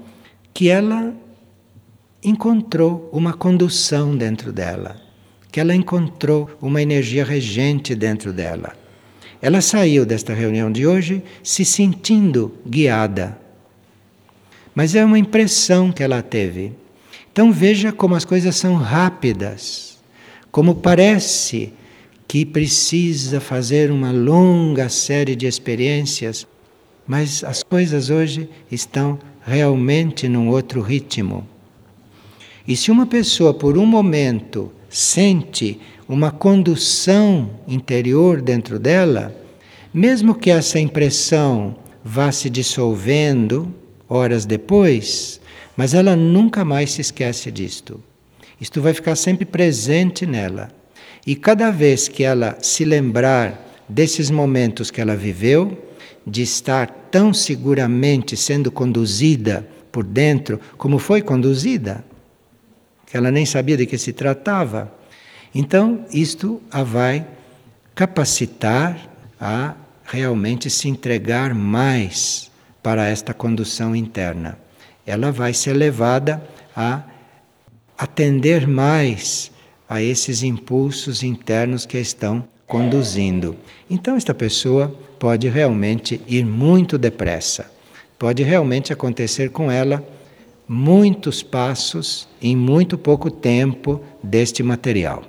que 0.53 0.69
ela 0.69 1.15
encontrou 2.23 3.09
uma 3.11 3.33
condução 3.33 4.15
dentro 4.15 4.53
dela, 4.53 5.01
que 5.51 5.59
ela 5.59 5.75
encontrou 5.75 6.51
uma 6.61 6.83
energia 6.83 7.25
regente 7.25 7.95
dentro 7.95 8.31
dela. 8.31 8.75
Ela 9.41 9.63
saiu 9.63 10.05
desta 10.05 10.35
reunião 10.35 10.71
de 10.71 10.87
hoje 10.87 11.25
se 11.43 11.65
sentindo 11.65 12.55
guiada. 12.69 13.39
Mas 14.75 14.95
é 14.95 15.03
uma 15.03 15.19
impressão 15.19 15.91
que 15.91 16.03
ela 16.03 16.21
teve. 16.21 16.75
Então 17.33 17.51
veja 17.51 17.91
como 17.91 18.15
as 18.15 18.27
coisas 18.27 18.55
são 18.55 18.77
rápidas, 18.77 19.99
como 20.51 20.75
parece 20.75 21.73
que 22.27 22.45
precisa 22.45 23.41
fazer 23.41 23.91
uma 23.91 24.11
longa 24.11 24.89
série 24.89 25.37
de 25.37 25.47
experiências, 25.47 26.47
mas 27.07 27.45
as 27.45 27.63
coisas 27.63 28.11
hoje 28.11 28.49
estão 28.71 29.19
realmente 29.45 30.29
num 30.29 30.49
outro 30.49 30.81
ritmo. 30.81 31.47
E 32.67 32.77
se 32.77 32.91
uma 32.91 33.07
pessoa 33.07 33.53
por 33.53 33.77
um 33.77 33.85
momento 33.85 34.73
sente 34.89 35.81
uma 36.09 36.31
condução 36.31 37.51
interior 37.67 38.41
dentro 38.41 38.79
dela, 38.79 39.35
mesmo 39.93 40.35
que 40.35 40.51
essa 40.51 40.79
impressão 40.79 41.77
vá 42.05 42.31
se 42.31 42.49
dissolvendo 42.49 43.75
horas 44.09 44.45
depois, 44.45 45.41
mas 45.77 45.95
ela 45.95 46.15
nunca 46.15 46.65
mais 46.65 46.93
se 46.93 47.01
esquece 47.01 47.51
disto. 47.51 48.01
Isto 48.61 48.81
vai 48.81 48.95
ficar 48.95 49.17
sempre 49.17 49.45
presente 49.45 50.25
nela. 50.25 50.71
E 51.27 51.37
cada 51.37 51.71
vez 51.71 52.09
que 52.09 52.25
ela 52.25 52.59
se 52.61 52.85
lembrar 52.85 53.61
desses 53.89 54.31
momentos 54.31 54.91
que 54.91 55.01
ela 55.01 55.17
viveu, 55.17 55.79
de 56.27 56.43
estar 56.43 56.89
tão 57.11 57.33
seguramente 57.35 58.37
sendo 58.37 58.71
conduzida 58.71 59.67
por 59.91 60.05
dentro, 60.05 60.61
como 60.77 60.99
foi 60.99 61.21
conduzida, 61.21 62.05
que 63.07 63.17
ela 63.17 63.31
nem 63.31 63.45
sabia 63.45 63.77
de 63.77 63.87
que 63.87 63.99
se 63.99 64.13
tratava, 64.13 64.93
então 65.55 66.07
isto 66.13 66.63
a 66.71 66.83
vai 66.83 67.27
capacitar 67.95 69.11
a 69.39 69.75
realmente 70.05 70.71
se 70.71 70.89
entregar 70.89 71.55
mais 71.55 72.51
para 72.83 73.07
esta 73.09 73.35
condução 73.35 73.95
interna. 73.95 74.59
Ela 75.07 75.31
vai 75.31 75.53
ser 75.53 75.75
levada 75.75 76.43
a 76.75 77.03
atender 77.99 78.67
mais 78.67 79.53
a 79.93 80.01
esses 80.01 80.43
impulsos 80.43 81.23
internos 81.23 81.85
que 81.85 81.99
a 81.99 82.01
estão 82.01 82.43
conduzindo. 82.67 83.55
Então, 83.91 84.17
esta 84.17 84.33
pessoa 84.33 84.89
pode 85.19 85.51
realmente 85.51 86.19
ir 86.27 86.47
muito 86.47 86.97
depressa, 86.97 87.71
pode 88.19 88.43
realmente 88.43 88.91
acontecer 88.91 89.51
com 89.51 89.71
ela 89.71 90.03
muitos 90.67 91.43
passos 91.43 92.27
em 92.41 92.57
muito 92.57 92.97
pouco 92.97 93.31
tempo 93.31 94.03
deste 94.23 94.63
material. 94.63 95.23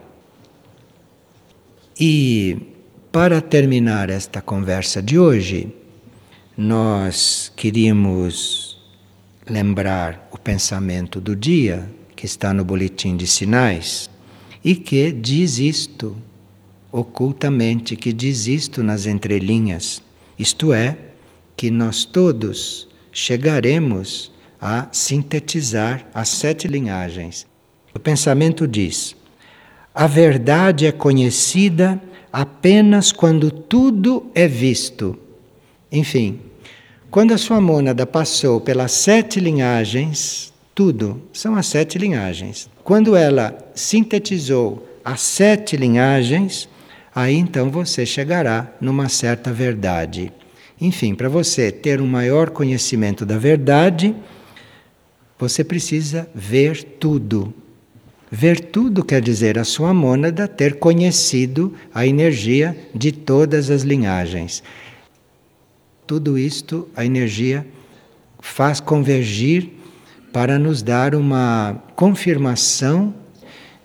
E 1.99 2.57
para 3.11 3.41
terminar 3.41 4.09
esta 4.09 4.41
conversa 4.41 5.01
de 5.01 5.19
hoje, 5.19 5.75
nós 6.55 7.51
queríamos 7.53 8.81
lembrar 9.45 10.29
o 10.31 10.37
pensamento 10.37 11.19
do 11.19 11.35
dia, 11.35 11.85
que 12.15 12.25
está 12.25 12.53
no 12.53 12.63
boletim 12.63 13.17
de 13.17 13.27
sinais, 13.27 14.09
e 14.63 14.75
que 14.75 15.11
diz 15.11 15.59
isto 15.59 16.15
ocultamente, 16.91 17.95
que 17.95 18.13
diz 18.13 18.47
isto 18.47 18.83
nas 18.83 19.05
entrelinhas, 19.05 20.01
isto 20.37 20.71
é, 20.71 20.97
que 21.57 21.69
nós 21.71 22.05
todos 22.05 22.87
chegaremos 23.11 24.31
a 24.61 24.87
sintetizar 24.91 26.07
as 26.13 26.29
sete 26.29 26.67
linhagens. 26.67 27.45
O 27.93 27.99
pensamento 27.99 28.67
diz: 28.67 29.15
a 29.93 30.07
verdade 30.07 30.85
é 30.85 30.91
conhecida 30.91 32.01
apenas 32.31 33.11
quando 33.11 33.51
tudo 33.51 34.25
é 34.33 34.47
visto. 34.47 35.17
Enfim, 35.91 36.39
quando 37.11 37.33
a 37.33 37.37
sua 37.37 37.59
mônada 37.59 38.05
passou 38.05 38.61
pelas 38.61 38.91
sete 38.91 39.39
linhagens, 39.39 40.52
tudo 40.75 41.21
são 41.31 41.55
as 41.55 41.67
sete 41.67 41.97
linhagens. 41.97 42.69
Quando 42.83 43.15
ela 43.15 43.57
sintetizou 43.75 44.87
as 45.05 45.21
sete 45.21 45.77
linhagens, 45.77 46.67
aí 47.13 47.35
então 47.35 47.69
você 47.69 48.05
chegará 48.05 48.71
numa 48.81 49.09
certa 49.09 49.53
verdade. 49.53 50.31
Enfim, 50.81 51.13
para 51.13 51.29
você 51.29 51.71
ter 51.71 52.01
um 52.01 52.07
maior 52.07 52.49
conhecimento 52.49 53.25
da 53.25 53.37
verdade, 53.37 54.15
você 55.37 55.63
precisa 55.63 56.27
ver 56.33 56.83
tudo. 56.83 57.53
Ver 58.31 58.59
tudo 58.59 59.05
quer 59.05 59.21
dizer 59.21 59.59
a 59.59 59.63
sua 59.63 59.93
mônada 59.93 60.47
ter 60.47 60.79
conhecido 60.79 61.73
a 61.93 62.07
energia 62.07 62.75
de 62.95 63.11
todas 63.11 63.69
as 63.69 63.83
linhagens. 63.83 64.63
Tudo 66.07 66.37
isto, 66.37 66.87
a 66.95 67.05
energia 67.05 67.65
faz 68.39 68.79
convergir 68.79 69.69
para 70.33 70.57
nos 70.57 70.81
dar 70.81 71.13
uma 71.13 71.81
confirmação 71.95 73.13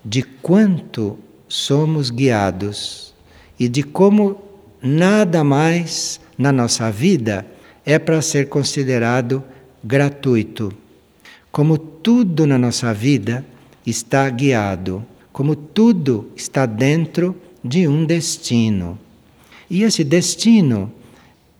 de 0.02 0.22
quanto 0.22 1.18
somos 1.46 2.10
guiados 2.10 3.14
e 3.60 3.68
de 3.68 3.82
como 3.82 4.40
nada 4.82 5.44
mais 5.44 6.18
na 6.38 6.50
nossa 6.50 6.90
vida 6.90 7.46
é 7.84 7.98
para 7.98 8.22
ser 8.22 8.48
considerado 8.48 9.44
gratuito. 9.84 10.72
Como 11.52 11.76
tudo 11.76 12.46
na 12.46 12.56
nossa 12.56 12.94
vida 12.94 13.44
está 13.86 14.28
guiado, 14.30 15.04
como 15.30 15.54
tudo 15.54 16.30
está 16.34 16.64
dentro 16.64 17.36
de 17.62 17.86
um 17.86 18.06
destino. 18.06 18.98
E 19.68 19.82
esse 19.82 20.02
destino 20.02 20.90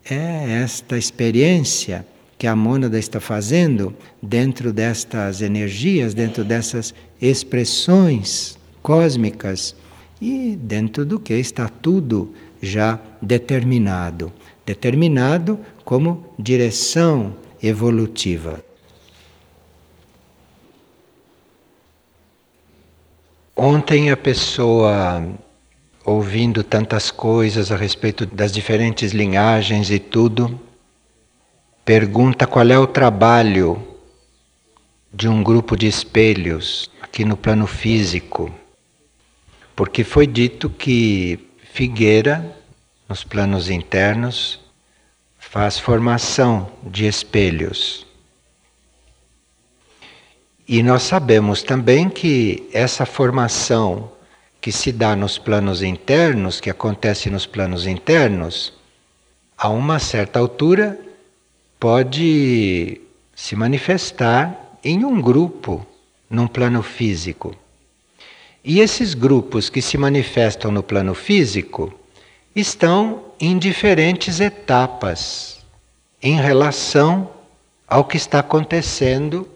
é 0.09 0.61
esta 0.63 0.97
experiência 0.97 2.05
que 2.39 2.47
a 2.47 2.55
mônada 2.55 2.97
está 2.97 3.19
fazendo 3.19 3.93
dentro 4.23 4.73
destas 4.73 5.41
energias, 5.41 6.15
dentro 6.15 6.43
dessas 6.43 6.95
expressões 7.21 8.57
cósmicas 8.81 9.75
e 10.19 10.55
dentro 10.55 11.05
do 11.05 11.19
que 11.19 11.35
está 11.35 11.69
tudo 11.69 12.33
já 12.61 12.99
determinado 13.21 14.33
determinado 14.69 15.59
como 15.83 16.31
direção 16.37 17.35
evolutiva. 17.61 18.63
Ontem 23.55 24.11
a 24.11 24.15
pessoa 24.15 25.27
ouvindo 26.05 26.63
tantas 26.63 27.09
coisas 27.09 27.71
a 27.71 27.75
respeito 27.75 28.27
das 28.27 28.51
diferentes 28.51 29.11
linhagens 29.11 29.89
e 29.89 29.97
tudo, 29.97 30.59
pergunta 31.89 32.45
qual 32.45 32.69
é 32.69 32.77
o 32.77 32.85
trabalho 32.85 33.81
de 35.11 35.27
um 35.27 35.41
grupo 35.41 35.75
de 35.75 35.87
espelhos 35.87 36.87
aqui 37.01 37.25
no 37.25 37.35
plano 37.35 37.65
físico. 37.65 38.53
Porque 39.75 40.03
foi 40.03 40.27
dito 40.27 40.69
que 40.69 41.49
Figueira, 41.73 42.55
nos 43.07 43.23
planos 43.23 43.71
internos, 43.71 44.59
faz 45.39 45.79
formação 45.79 46.71
de 46.83 47.07
espelhos. 47.07 48.05
E 50.67 50.83
nós 50.83 51.01
sabemos 51.01 51.63
também 51.63 52.07
que 52.07 52.69
essa 52.71 53.03
formação 53.03 54.11
que 54.61 54.71
se 54.71 54.91
dá 54.91 55.15
nos 55.15 55.39
planos 55.39 55.81
internos, 55.81 56.61
que 56.61 56.69
acontece 56.69 57.31
nos 57.31 57.47
planos 57.47 57.87
internos, 57.87 58.73
a 59.57 59.69
uma 59.69 59.97
certa 59.97 60.37
altura 60.37 61.08
pode 61.79 62.99
se 63.33 63.55
manifestar 63.55 64.77
em 64.83 65.05
um 65.05 65.21
grupo, 65.21 65.85
num 66.29 66.45
plano 66.45 66.83
físico. 66.83 67.55
E 68.63 68.81
esses 68.81 69.13
grupos 69.13 69.69
que 69.69 69.81
se 69.81 69.97
manifestam 69.97 70.71
no 70.71 70.83
plano 70.83 71.13
físico 71.15 71.93
estão 72.55 73.23
em 73.39 73.57
diferentes 73.57 74.41
etapas 74.41 75.59
em 76.21 76.35
relação 76.35 77.31
ao 77.87 78.03
que 78.03 78.17
está 78.17 78.39
acontecendo 78.39 79.47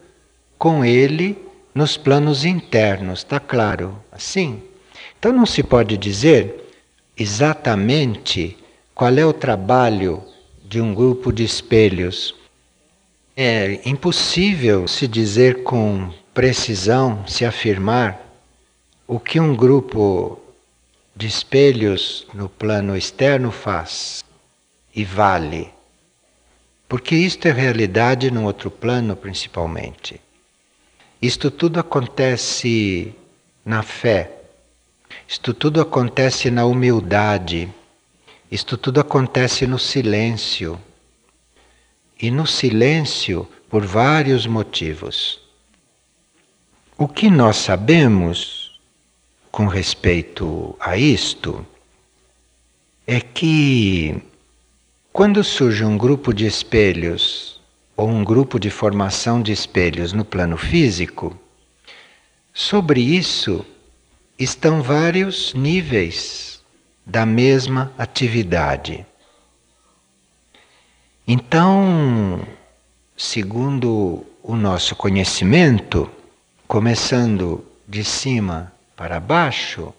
com 0.58 0.84
ele 0.84 1.38
nos 1.74 1.96
planos 1.96 2.44
internos, 2.44 3.18
está 3.18 3.38
claro? 3.38 4.02
Assim? 4.10 4.62
Então 5.18 5.32
não 5.32 5.44
se 5.44 5.62
pode 5.62 5.98
dizer 5.98 6.72
exatamente 7.16 8.56
qual 8.94 9.12
é 9.12 9.26
o 9.26 9.32
trabalho 9.32 10.22
de 10.74 10.80
um 10.80 10.92
grupo 10.92 11.32
de 11.32 11.44
espelhos. 11.44 12.34
É 13.36 13.80
impossível 13.88 14.88
se 14.88 15.06
dizer 15.06 15.62
com 15.62 16.12
precisão, 16.34 17.24
se 17.28 17.44
afirmar 17.44 18.20
o 19.06 19.20
que 19.20 19.38
um 19.38 19.54
grupo 19.54 20.36
de 21.14 21.28
espelhos 21.28 22.26
no 22.34 22.48
plano 22.48 22.96
externo 22.96 23.52
faz 23.52 24.24
e 24.92 25.04
vale. 25.04 25.72
Porque 26.88 27.14
isto 27.14 27.46
é 27.46 27.52
realidade 27.52 28.28
no 28.32 28.42
outro 28.42 28.68
plano, 28.68 29.14
principalmente. 29.14 30.20
Isto 31.22 31.52
tudo 31.52 31.78
acontece 31.78 33.14
na 33.64 33.84
fé 33.84 34.40
isto 35.28 35.54
tudo 35.54 35.80
acontece 35.80 36.50
na 36.50 36.66
humildade, 36.66 37.72
isto 38.50 38.76
tudo 38.76 39.00
acontece 39.00 39.66
no 39.66 39.78
silêncio. 39.78 40.80
E 42.20 42.30
no 42.30 42.46
silêncio 42.46 43.48
por 43.68 43.84
vários 43.84 44.46
motivos. 44.46 45.40
O 46.96 47.08
que 47.08 47.28
nós 47.28 47.56
sabemos 47.56 48.80
com 49.50 49.66
respeito 49.66 50.76
a 50.78 50.96
isto 50.96 51.66
é 53.06 53.20
que 53.20 54.22
quando 55.12 55.42
surge 55.42 55.84
um 55.84 55.98
grupo 55.98 56.32
de 56.32 56.46
espelhos 56.46 57.60
ou 57.96 58.08
um 58.08 58.24
grupo 58.24 58.58
de 58.58 58.70
formação 58.70 59.42
de 59.42 59.52
espelhos 59.52 60.12
no 60.12 60.24
plano 60.24 60.56
físico, 60.56 61.38
sobre 62.52 63.00
isso 63.00 63.64
estão 64.38 64.82
vários 64.82 65.52
níveis 65.54 66.53
da 67.06 67.26
mesma 67.26 67.92
atividade. 67.98 69.04
Então, 71.26 72.46
segundo 73.16 74.26
o 74.42 74.56
nosso 74.56 74.94
conhecimento, 74.94 76.10
começando 76.66 77.64
de 77.86 78.04
cima 78.04 78.72
para 78.96 79.18
baixo, 79.20 79.92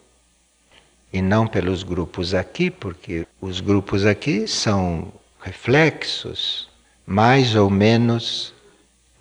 e 1.16 1.22
não 1.22 1.48
pelos 1.48 1.82
grupos 1.82 2.34
aqui, 2.34 2.70
porque 2.70 3.26
os 3.40 3.62
grupos 3.62 4.06
aqui 4.06 4.46
são 4.50 5.14
reflexos 5.42 6.68
mais 7.08 7.56
ou 7.56 7.70
menos 7.70 8.54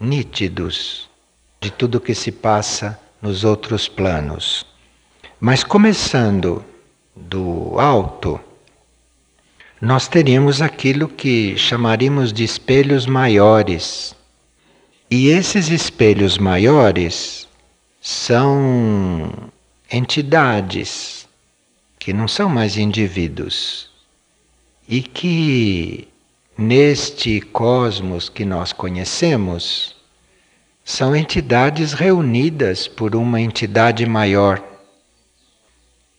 nítidos 0.01 1.09
de 1.61 1.71
tudo 1.71 2.01
que 2.01 2.13
se 2.13 2.33
passa 2.33 2.99
nos 3.23 3.45
outros 3.45 3.87
planos. 3.87 4.67
Mas 5.39 5.63
começando 5.63 6.65
do 7.15 7.79
alto, 7.79 8.41
nós 9.81 10.09
teríamos 10.09 10.63
aquilo 10.63 11.09
que 11.09 11.57
chamaríamos 11.57 12.33
de 12.33 12.43
espelhos 12.43 13.07
maiores. 13.07 14.15
E 15.11 15.29
esses 15.29 15.69
espelhos 15.69 16.39
maiores 16.39 17.47
são 18.01 19.31
entidades 19.91 21.29
que 21.99 22.13
não 22.13 22.27
são 22.27 22.49
mais 22.49 22.77
indivíduos 22.77 23.89
e 24.89 25.01
que 25.01 26.09
neste 26.57 27.41
cosmos 27.41 28.29
que 28.29 28.45
nós 28.45 28.73
conhecemos 28.73 29.95
são 30.85 31.15
entidades 31.17 31.93
reunidas 31.93 32.87
por 32.87 33.17
uma 33.17 33.41
entidade 33.41 34.05
maior 34.05 34.63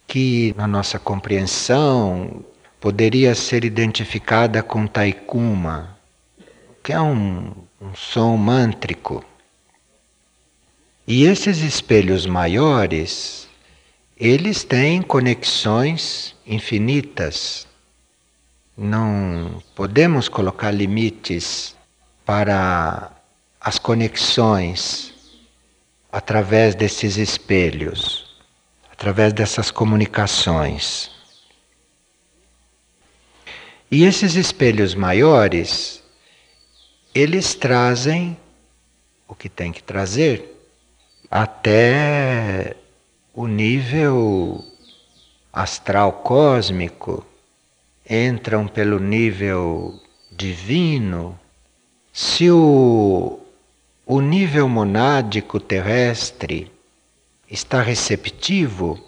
que 0.07 0.53
na 0.57 0.67
nossa 0.67 0.99
compreensão 0.99 2.43
poderia 2.79 3.33
ser 3.33 3.65
identificada 3.65 4.61
com 4.61 4.85
Taikuma, 4.85 5.97
que 6.83 6.93
é 6.93 7.01
um, 7.01 7.51
um 7.81 7.95
som 7.95 8.37
mântrico. 8.37 9.23
E 11.07 11.25
esses 11.25 11.59
espelhos 11.59 12.25
maiores, 12.25 13.47
eles 14.17 14.63
têm 14.63 15.01
conexões 15.01 16.35
infinitas. 16.45 17.67
Não 18.77 19.61
podemos 19.75 20.27
colocar 20.27 20.71
limites 20.71 21.75
para 22.25 23.11
as 23.59 23.79
conexões 23.79 25.13
através 26.11 26.75
desses 26.75 27.17
espelhos 27.17 28.24
através 28.97 29.33
dessas 29.33 29.69
comunicações. 29.69 31.11
E 33.91 34.05
esses 34.05 34.35
espelhos 34.35 34.95
maiores, 34.95 36.01
eles 37.13 37.53
trazem 37.53 38.37
o 39.27 39.35
que 39.35 39.49
tem 39.49 39.73
que 39.73 39.83
trazer 39.83 40.49
até 41.29 42.77
o 43.33 43.47
nível 43.47 44.63
astral 45.51 46.13
cósmico, 46.13 47.25
entram 48.09 48.65
pelo 48.65 48.97
nível 48.97 49.99
divino. 50.31 51.37
Se 52.13 52.49
o, 52.49 53.41
o 54.05 54.21
nível 54.21 54.69
monádico 54.69 55.59
terrestre 55.59 56.71
está 57.55 57.81
receptivo, 57.81 58.99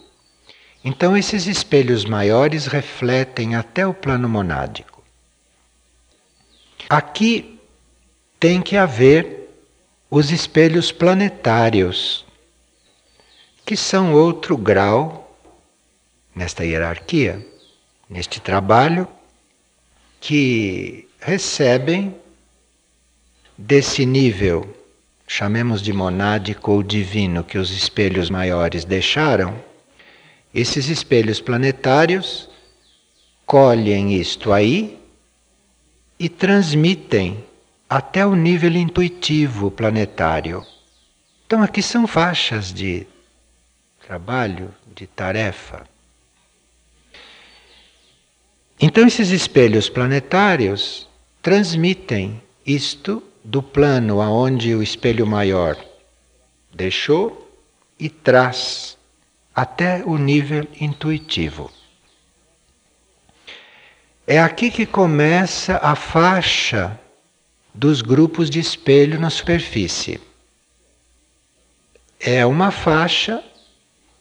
então 0.84 1.16
esses 1.16 1.46
espelhos 1.46 2.04
maiores 2.04 2.66
refletem 2.66 3.54
até 3.54 3.86
o 3.86 3.94
plano 3.94 4.28
monádico. 4.28 5.04
Aqui 6.88 7.60
tem 8.40 8.62
que 8.62 8.76
haver 8.76 9.50
os 10.10 10.30
espelhos 10.30 10.90
planetários, 10.90 12.24
que 13.66 13.76
são 13.76 14.14
outro 14.14 14.56
grau 14.56 15.36
nesta 16.34 16.64
hierarquia, 16.64 17.46
neste 18.08 18.40
trabalho, 18.40 19.06
que 20.20 21.06
recebem 21.20 22.16
desse 23.58 24.06
nível 24.06 24.77
chamemos 25.28 25.82
de 25.82 25.92
monádico 25.92 26.72
ou 26.72 26.82
divino, 26.82 27.44
que 27.44 27.58
os 27.58 27.70
espelhos 27.70 28.30
maiores 28.30 28.84
deixaram, 28.84 29.62
esses 30.52 30.88
espelhos 30.88 31.40
planetários 31.40 32.48
colhem 33.44 34.14
isto 34.14 34.52
aí 34.52 34.98
e 36.18 36.28
transmitem 36.28 37.44
até 37.88 38.26
o 38.26 38.34
nível 38.34 38.72
intuitivo 38.72 39.70
planetário. 39.70 40.66
Então 41.46 41.62
aqui 41.62 41.82
são 41.82 42.06
faixas 42.06 42.72
de 42.72 43.06
trabalho, 44.04 44.74
de 44.96 45.06
tarefa. 45.06 45.86
Então, 48.80 49.06
esses 49.06 49.30
espelhos 49.30 49.88
planetários 49.88 51.08
transmitem 51.42 52.40
isto 52.64 53.22
do 53.48 53.62
plano 53.62 54.20
aonde 54.20 54.74
o 54.74 54.82
espelho 54.82 55.26
maior 55.26 55.74
deixou 56.70 57.50
e 57.98 58.10
traz 58.10 58.98
até 59.54 60.04
o 60.04 60.18
nível 60.18 60.68
intuitivo. 60.78 61.70
É 64.26 64.38
aqui 64.38 64.70
que 64.70 64.84
começa 64.84 65.78
a 65.78 65.94
faixa 65.94 67.00
dos 67.72 68.02
grupos 68.02 68.50
de 68.50 68.60
espelho 68.60 69.18
na 69.18 69.30
superfície. 69.30 70.20
É 72.20 72.44
uma 72.44 72.70
faixa 72.70 73.42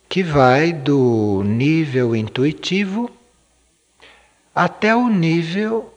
que 0.07 0.23
vai 0.23 0.71
do 0.71 1.43
nível 1.43 2.15
intuitivo 2.15 3.11
até 4.55 4.95
o 4.95 5.09
nível 5.09 5.93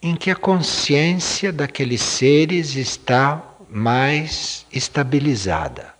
em 0.00 0.14
que 0.14 0.30
a 0.30 0.36
consciência 0.36 1.52
daqueles 1.52 2.00
seres 2.00 2.76
está 2.76 3.42
mais 3.68 4.64
estabilizada. 4.72 5.94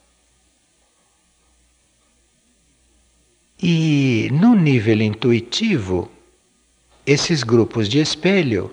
E 3.60 4.30
no 4.32 4.54
nível 4.54 5.00
intuitivo, 5.02 6.10
esses 7.04 7.42
grupos 7.42 7.88
de 7.88 7.98
espelho 7.98 8.72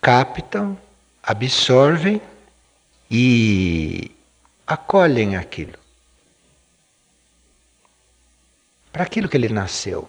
captam, 0.00 0.78
absorvem 1.20 2.22
e 3.10 4.10
acolhem 4.66 5.36
aquilo. 5.36 5.78
Para 8.92 9.02
aquilo 9.02 9.28
que 9.28 9.36
ele 9.36 9.48
nasceu. 9.48 10.08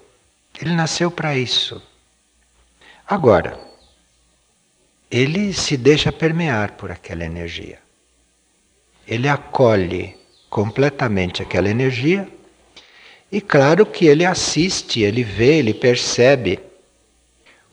Ele 0.59 0.75
nasceu 0.75 1.09
para 1.09 1.35
isso. 1.35 1.81
Agora, 3.07 3.70
ele 5.11 5.51
se 5.51 5.75
deixa 5.75 6.09
permear 6.09 6.77
por 6.77 6.89
aquela 6.89 7.25
energia. 7.25 7.79
Ele 9.05 9.27
acolhe 9.27 10.15
completamente 10.49 11.41
aquela 11.41 11.69
energia 11.69 12.25
e, 13.29 13.41
claro, 13.41 13.85
que 13.85 14.05
ele 14.05 14.25
assiste, 14.25 15.01
ele 15.01 15.21
vê, 15.21 15.57
ele 15.57 15.73
percebe 15.73 16.59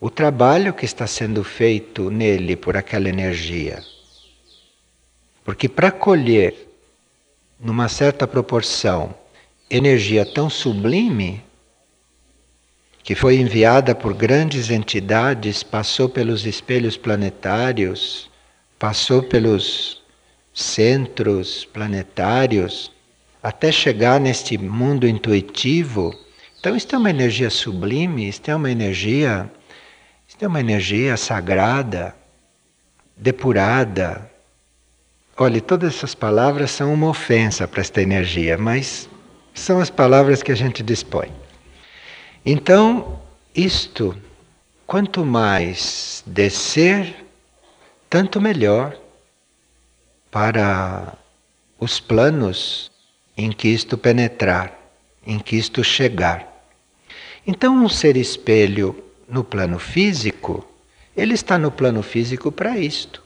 o 0.00 0.10
trabalho 0.10 0.74
que 0.74 0.84
está 0.84 1.06
sendo 1.06 1.44
feito 1.44 2.10
nele 2.10 2.56
por 2.56 2.76
aquela 2.76 3.08
energia. 3.08 3.84
Porque 5.44 5.68
para 5.68 5.92
colher, 5.92 6.54
numa 7.58 7.88
certa 7.88 8.26
proporção, 8.26 9.14
energia 9.70 10.26
tão 10.26 10.50
sublime, 10.50 11.42
que 13.08 13.14
foi 13.14 13.36
enviada 13.36 13.94
por 13.94 14.12
grandes 14.12 14.68
entidades, 14.68 15.62
passou 15.62 16.10
pelos 16.10 16.44
espelhos 16.44 16.94
planetários, 16.94 18.28
passou 18.78 19.22
pelos 19.22 20.02
centros 20.52 21.64
planetários, 21.64 22.92
até 23.42 23.72
chegar 23.72 24.20
neste 24.20 24.58
mundo 24.58 25.08
intuitivo. 25.08 26.14
Então, 26.60 26.76
isto 26.76 26.94
é 26.94 26.98
uma 26.98 27.08
energia 27.08 27.48
sublime, 27.48 28.28
isto 28.28 28.50
é 28.50 28.54
uma 28.54 28.70
energia, 28.70 29.50
isto 30.28 30.44
é 30.44 30.46
uma 30.46 30.60
energia 30.60 31.16
sagrada, 31.16 32.14
depurada. 33.16 34.30
Olhe, 35.34 35.62
todas 35.62 35.94
essas 35.94 36.14
palavras 36.14 36.72
são 36.72 36.92
uma 36.92 37.08
ofensa 37.08 37.66
para 37.66 37.80
esta 37.80 38.02
energia, 38.02 38.58
mas 38.58 39.08
são 39.54 39.80
as 39.80 39.88
palavras 39.88 40.42
que 40.42 40.52
a 40.52 40.54
gente 40.54 40.82
dispõe. 40.82 41.47
Então, 42.50 43.20
isto, 43.54 44.16
quanto 44.86 45.22
mais 45.22 46.22
descer, 46.24 47.26
tanto 48.08 48.40
melhor 48.40 48.98
para 50.30 51.12
os 51.78 52.00
planos 52.00 52.90
em 53.36 53.52
que 53.52 53.68
isto 53.68 53.98
penetrar, 53.98 54.72
em 55.26 55.38
que 55.38 55.56
isto 55.56 55.84
chegar. 55.84 56.64
Então, 57.46 57.84
um 57.84 57.86
ser 57.86 58.16
espelho 58.16 58.96
no 59.28 59.44
plano 59.44 59.78
físico, 59.78 60.66
ele 61.14 61.34
está 61.34 61.58
no 61.58 61.70
plano 61.70 62.02
físico 62.02 62.50
para 62.50 62.78
isto, 62.78 63.22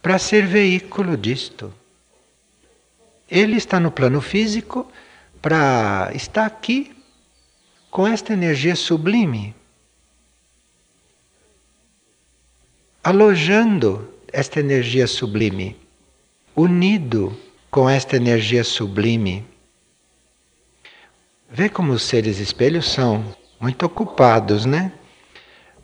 para 0.00 0.18
ser 0.18 0.46
veículo 0.46 1.14
disto. 1.14 1.70
Ele 3.30 3.56
está 3.58 3.78
no 3.78 3.90
plano 3.90 4.22
físico 4.22 4.90
para 5.42 6.10
estar 6.14 6.46
aqui 6.46 6.93
com 7.94 8.08
esta 8.08 8.32
energia 8.32 8.74
sublime, 8.74 9.54
alojando 13.04 14.12
esta 14.32 14.58
energia 14.58 15.06
sublime, 15.06 15.76
unido 16.56 17.38
com 17.70 17.88
esta 17.88 18.16
energia 18.16 18.64
sublime. 18.64 19.46
Vê 21.48 21.68
como 21.68 21.92
os 21.92 22.02
seres 22.02 22.40
espelhos 22.40 22.90
são 22.90 23.32
muito 23.60 23.86
ocupados, 23.86 24.66
né? 24.66 24.90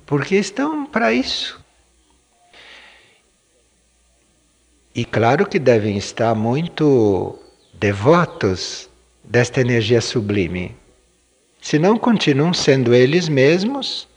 Porque 0.04 0.34
estão 0.34 0.86
para 0.86 1.12
isso. 1.12 1.64
E 4.92 5.04
claro 5.04 5.46
que 5.46 5.60
devem 5.60 5.96
estar 5.96 6.34
muito 6.34 7.38
devotos 7.72 8.90
desta 9.22 9.60
energia 9.60 10.00
sublime. 10.00 10.79
Senão 11.60 11.98
continuam 11.98 12.54
sendo 12.54 12.94
eles 12.94 13.28
mesmos 13.28 14.08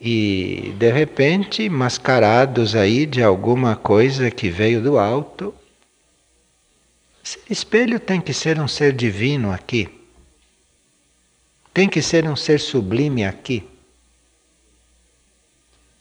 e 0.00 0.74
de 0.78 0.92
repente 0.92 1.68
mascarados 1.68 2.76
aí 2.76 3.06
de 3.06 3.22
alguma 3.22 3.74
coisa 3.74 4.30
que 4.30 4.50
veio 4.50 4.82
do 4.82 4.98
alto. 4.98 5.54
Espelho 7.48 7.98
tem 7.98 8.20
que 8.20 8.32
ser 8.34 8.60
um 8.60 8.68
ser 8.68 8.92
divino 8.92 9.50
aqui. 9.50 9.88
Tem 11.72 11.88
que 11.88 12.02
ser 12.02 12.28
um 12.28 12.36
ser 12.36 12.60
sublime 12.60 13.24
aqui. 13.24 13.66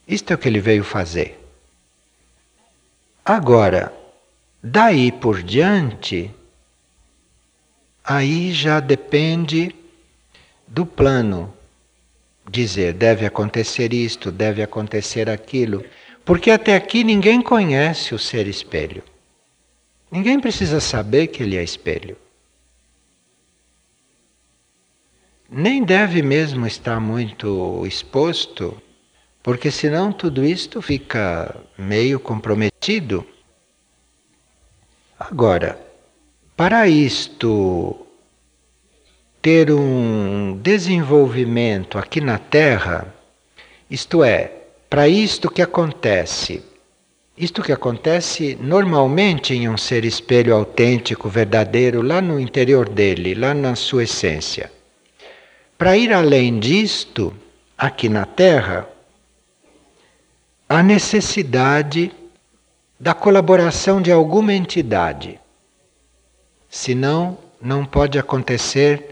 Isto 0.08 0.32
é 0.32 0.36
o 0.36 0.38
que 0.38 0.48
ele 0.48 0.60
veio 0.60 0.84
fazer. 0.84 1.40
Agora, 3.24 3.92
daí 4.62 5.12
por 5.12 5.42
diante, 5.42 6.32
aí 8.04 8.54
já 8.54 8.80
depende 8.80 9.74
do 10.68 10.86
plano. 10.86 11.54
Dizer, 12.50 12.94
deve 12.94 13.26
acontecer 13.26 13.92
isto, 13.94 14.32
deve 14.32 14.62
acontecer 14.62 15.30
aquilo. 15.30 15.84
Porque 16.24 16.52
até 16.52 16.76
aqui 16.76 17.04
ninguém 17.04 17.42
conhece 17.42 18.14
o 18.14 18.20
ser 18.20 18.48
espelho. 18.48 19.04
Ninguém 20.12 20.40
precisa 20.40 20.80
saber 20.80 21.28
que 21.28 21.44
ele 21.44 21.58
é 21.58 21.64
espelho. 21.64 22.18
Nem 25.50 25.84
deve 25.84 26.22
mesmo 26.22 26.66
estar 26.66 27.00
muito 27.00 27.86
exposto, 27.86 28.82
porque 29.44 29.70
senão 29.70 30.12
tudo 30.12 30.44
isto 30.44 30.82
fica 30.82 31.56
meio 31.78 32.20
comprometido. 32.20 33.26
Agora, 35.20 35.80
para 36.58 36.88
isto 36.88 38.05
ter 39.46 39.70
um 39.70 40.58
desenvolvimento 40.60 42.00
aqui 42.00 42.20
na 42.20 42.40
Terra, 42.40 43.14
isto 43.88 44.24
é, 44.24 44.52
para 44.90 45.08
isto 45.08 45.52
que 45.52 45.62
acontece, 45.62 46.64
isto 47.38 47.62
que 47.62 47.72
acontece 47.72 48.58
normalmente 48.60 49.54
em 49.54 49.70
um 49.70 49.78
ser 49.78 50.04
espelho 50.04 50.52
autêntico, 50.52 51.30
verdadeiro, 51.30 52.02
lá 52.02 52.22
no 52.22 52.40
interior 52.40 52.90
dele, 52.90 53.36
lá 53.36 53.54
na 53.54 53.76
sua 53.76 54.06
essência. 54.06 54.72
Para 55.78 55.96
ir 55.96 56.12
além 56.12 56.58
disto, 56.58 57.32
aqui 57.78 58.10
na 58.10 58.26
Terra, 58.26 58.90
há 60.68 60.82
necessidade 60.82 62.12
da 63.00 63.14
colaboração 63.14 64.02
de 64.02 64.12
alguma 64.12 64.56
entidade. 64.56 65.40
Senão, 66.68 67.38
não 67.62 67.86
pode 67.86 68.18
acontecer 68.18 69.12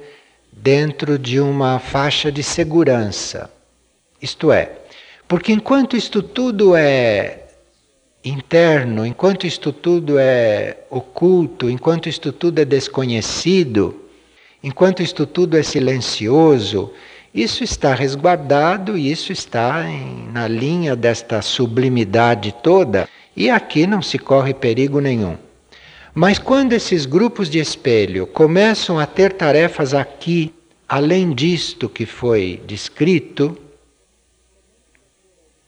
dentro 0.55 1.17
de 1.17 1.39
uma 1.39 1.79
faixa 1.79 2.31
de 2.31 2.43
segurança. 2.43 3.49
Isto 4.21 4.51
é, 4.51 4.71
porque 5.27 5.51
enquanto 5.51 5.97
isto 5.97 6.21
tudo 6.21 6.75
é 6.75 7.43
interno, 8.23 9.05
enquanto 9.05 9.45
isto 9.45 9.73
tudo 9.73 10.17
é 10.17 10.77
oculto, 10.89 11.69
enquanto 11.69 12.07
isto 12.07 12.31
tudo 12.31 12.59
é 12.59 12.65
desconhecido, 12.65 14.01
enquanto 14.63 15.03
isto 15.03 15.25
tudo 15.25 15.57
é 15.57 15.63
silencioso, 15.63 16.93
isso 17.33 17.63
está 17.63 17.93
resguardado 17.93 18.97
e 18.97 19.11
isso 19.11 19.31
está 19.31 19.89
em, 19.89 20.29
na 20.31 20.47
linha 20.47 20.95
desta 20.95 21.41
sublimidade 21.41 22.53
toda, 22.63 23.09
e 23.35 23.49
aqui 23.49 23.87
não 23.87 24.01
se 24.01 24.19
corre 24.19 24.53
perigo 24.53 25.01
nenhum. 25.01 25.35
Mas 26.13 26.37
quando 26.37 26.73
esses 26.73 27.05
grupos 27.07 27.49
de 27.49 27.59
espelho 27.59 28.27
começam 28.27 28.99
a 28.99 29.05
ter 29.07 29.33
tarefas 29.33 29.95
aqui, 29.95 30.53
além 30.87 31.33
disto 31.33 31.89
que 31.89 32.05
foi 32.05 32.61
descrito, 32.67 33.57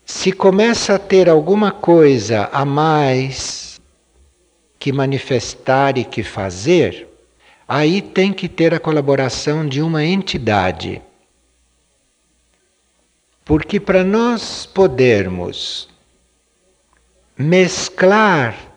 se 0.06 0.32
começa 0.32 0.96
a 0.96 1.00
ter 1.00 1.28
alguma 1.28 1.72
coisa 1.72 2.48
a 2.54 2.64
mais 2.64 3.82
que 4.78 4.91
manifestar 4.91 5.98
e 5.98 6.06
que 6.06 6.22
fazer, 6.22 7.08
aí 7.68 8.00
tem 8.00 8.32
que 8.32 8.48
ter 8.48 8.72
a 8.72 8.80
colaboração 8.80 9.68
de 9.68 9.82
uma 9.82 10.06
entidade. 10.06 11.02
Porque 13.43 13.80
para 13.80 14.04
nós 14.04 14.68
podermos 14.68 15.89
mesclar 17.36 18.74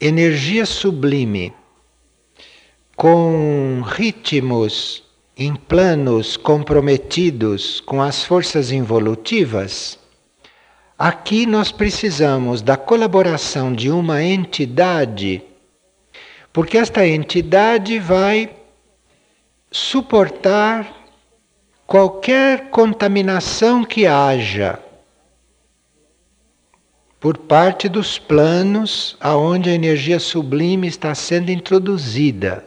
energia 0.00 0.64
sublime 0.64 1.52
com 2.96 3.82
ritmos 3.84 5.02
em 5.36 5.54
planos 5.54 6.38
comprometidos 6.38 7.80
com 7.80 8.00
as 8.00 8.24
forças 8.24 8.72
involutivas, 8.72 9.98
aqui 10.98 11.44
nós 11.44 11.70
precisamos 11.70 12.62
da 12.62 12.78
colaboração 12.78 13.74
de 13.74 13.90
uma 13.90 14.22
entidade, 14.22 15.42
porque 16.50 16.78
esta 16.78 17.06
entidade 17.06 17.98
vai 17.98 18.56
suportar 19.70 20.90
qualquer 21.86 22.70
contaminação 22.70 23.84
que 23.84 24.06
haja 24.06 24.78
por 27.20 27.36
parte 27.36 27.86
dos 27.86 28.18
planos 28.18 29.14
aonde 29.20 29.68
a 29.68 29.74
energia 29.74 30.18
sublime 30.18 30.88
está 30.88 31.14
sendo 31.14 31.50
introduzida. 31.50 32.64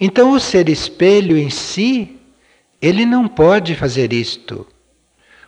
Então 0.00 0.30
o 0.30 0.38
ser 0.38 0.68
espelho 0.68 1.36
em 1.36 1.50
si, 1.50 2.16
ele 2.80 3.04
não 3.04 3.26
pode 3.26 3.74
fazer 3.74 4.12
isto. 4.12 4.64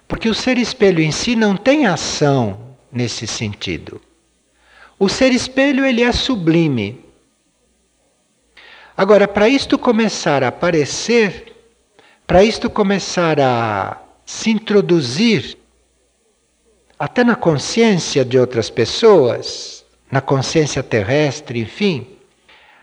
Porque 0.08 0.28
o 0.28 0.34
ser 0.34 0.58
espelho 0.58 1.00
em 1.00 1.12
si 1.12 1.36
não 1.36 1.56
tem 1.56 1.86
ação 1.86 2.74
nesse 2.90 3.28
sentido. 3.28 4.00
O 4.98 5.08
ser 5.08 5.30
espelho 5.30 5.86
ele 5.86 6.02
é 6.02 6.10
sublime. 6.10 7.04
Agora, 8.96 9.28
para 9.28 9.48
isto 9.48 9.78
começar 9.78 10.42
a 10.42 10.48
aparecer, 10.48 11.54
para 12.26 12.42
isto 12.42 12.68
começar 12.68 13.38
a 13.40 14.02
se 14.26 14.50
introduzir 14.50 15.59
até 17.00 17.24
na 17.24 17.34
consciência 17.34 18.22
de 18.26 18.38
outras 18.38 18.68
pessoas, 18.68 19.86
na 20.12 20.20
consciência 20.20 20.82
terrestre, 20.82 21.60
enfim, 21.60 22.06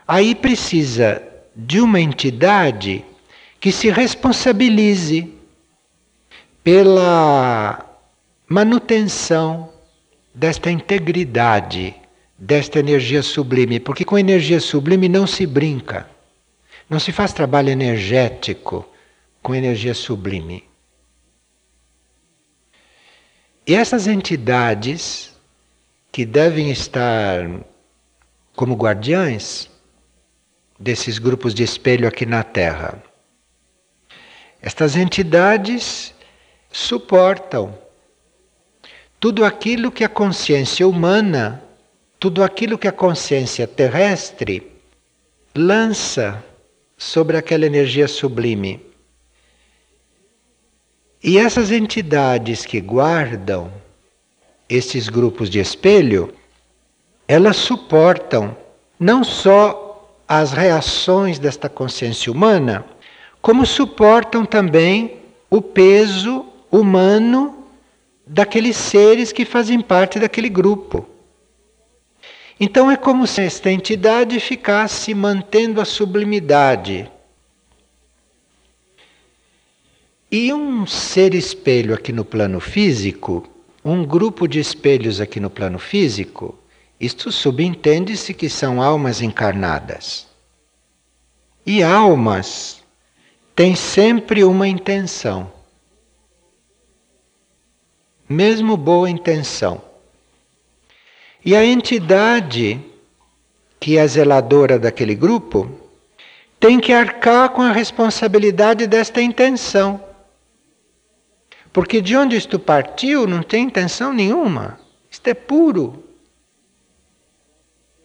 aí 0.07 0.33
precisa 0.33 1.21
de 1.55 1.79
uma 1.79 2.01
entidade 2.01 3.05
que 3.59 3.71
se 3.71 3.91
responsabilize 3.91 5.31
pela 6.63 7.85
manutenção 8.49 9.69
desta 10.33 10.71
integridade, 10.71 11.93
desta 12.35 12.79
energia 12.79 13.21
sublime, 13.21 13.79
porque 13.79 14.03
com 14.03 14.17
energia 14.17 14.59
sublime 14.59 15.07
não 15.07 15.27
se 15.27 15.45
brinca, 15.45 16.09
não 16.89 16.99
se 16.99 17.11
faz 17.11 17.33
trabalho 17.33 17.69
energético 17.69 18.83
com 19.43 19.53
energia 19.53 19.93
sublime. 19.93 20.63
E 23.67 23.75
essas 23.75 24.07
entidades 24.07 25.35
que 26.09 26.25
devem 26.25 26.71
estar 26.71 27.45
como 28.55 28.75
guardiães 28.75 29.69
desses 30.79 31.19
grupos 31.19 31.53
de 31.53 31.63
espelho 31.63 32.07
aqui 32.07 32.25
na 32.25 32.43
Terra. 32.43 33.03
Estas 34.61 34.95
entidades 34.95 36.13
suportam 36.71 37.77
tudo 39.19 39.43
aquilo 39.43 39.91
que 39.91 40.05
a 40.05 40.09
consciência 40.09 40.87
humana, 40.87 41.61
tudo 42.17 42.41
aquilo 42.41 42.77
que 42.77 42.87
a 42.87 42.91
consciência 42.93 43.67
terrestre 43.67 44.71
lança 45.53 46.41
sobre 46.97 47.35
aquela 47.35 47.65
energia 47.65 48.07
sublime. 48.07 48.79
E 51.23 51.37
essas 51.37 51.71
entidades 51.71 52.65
que 52.65 52.79
guardam 52.79 53.71
esses 54.69 55.09
grupos 55.09 55.49
de 55.49 55.59
espelho, 55.59 56.33
elas 57.27 57.57
suportam 57.57 58.55
não 58.99 59.23
só 59.23 60.11
as 60.27 60.51
reações 60.51 61.39
desta 61.39 61.69
consciência 61.69 62.31
humana, 62.31 62.85
como 63.41 63.65
suportam 63.65 64.45
também 64.45 65.17
o 65.49 65.61
peso 65.61 66.45
humano 66.71 67.65
daqueles 68.25 68.75
seres 68.75 69.31
que 69.31 69.45
fazem 69.45 69.79
parte 69.79 70.19
daquele 70.19 70.49
grupo. 70.49 71.07
Então 72.59 72.91
é 72.91 72.97
como 72.97 73.25
se 73.25 73.41
esta 73.41 73.71
entidade 73.71 74.39
ficasse 74.39 75.13
mantendo 75.13 75.79
a 75.79 75.85
sublimidade. 75.85 77.09
E 80.31 80.53
um 80.53 80.85
ser 80.85 81.33
espelho 81.33 81.93
aqui 81.93 82.11
no 82.11 82.25
plano 82.25 82.59
físico, 82.59 83.47
um 83.83 84.05
grupo 84.05 84.45
de 84.45 84.59
espelhos 84.59 85.21
aqui 85.21 85.39
no 85.39 85.49
plano 85.49 85.79
físico, 85.79 86.57
isto 86.99 87.31
subentende-se 87.31 88.33
que 88.33 88.49
são 88.49 88.81
almas 88.81 89.21
encarnadas. 89.21 90.27
E 91.65 91.81
almas 91.81 92.83
têm 93.55 93.75
sempre 93.75 94.43
uma 94.43 94.67
intenção. 94.67 95.51
Mesmo 98.27 98.75
boa 98.75 99.09
intenção. 99.09 99.81
E 101.45 101.55
a 101.55 101.63
entidade 101.63 102.81
que 103.79 103.97
é 103.97 104.05
zeladora 104.05 104.77
daquele 104.77 105.15
grupo 105.15 105.71
tem 106.59 106.79
que 106.79 106.91
arcar 106.91 107.49
com 107.51 107.61
a 107.61 107.71
responsabilidade 107.71 108.85
desta 108.87 109.21
intenção. 109.21 110.06
Porque 111.71 112.01
de 112.01 112.15
onde 112.15 112.35
isto 112.35 112.57
partiu 112.57 113.27
não 113.27 113.43
tem 113.43 113.65
intenção 113.65 114.13
nenhuma. 114.13 114.79
Isto 115.09 115.27
é 115.27 115.33
puro. 115.33 116.03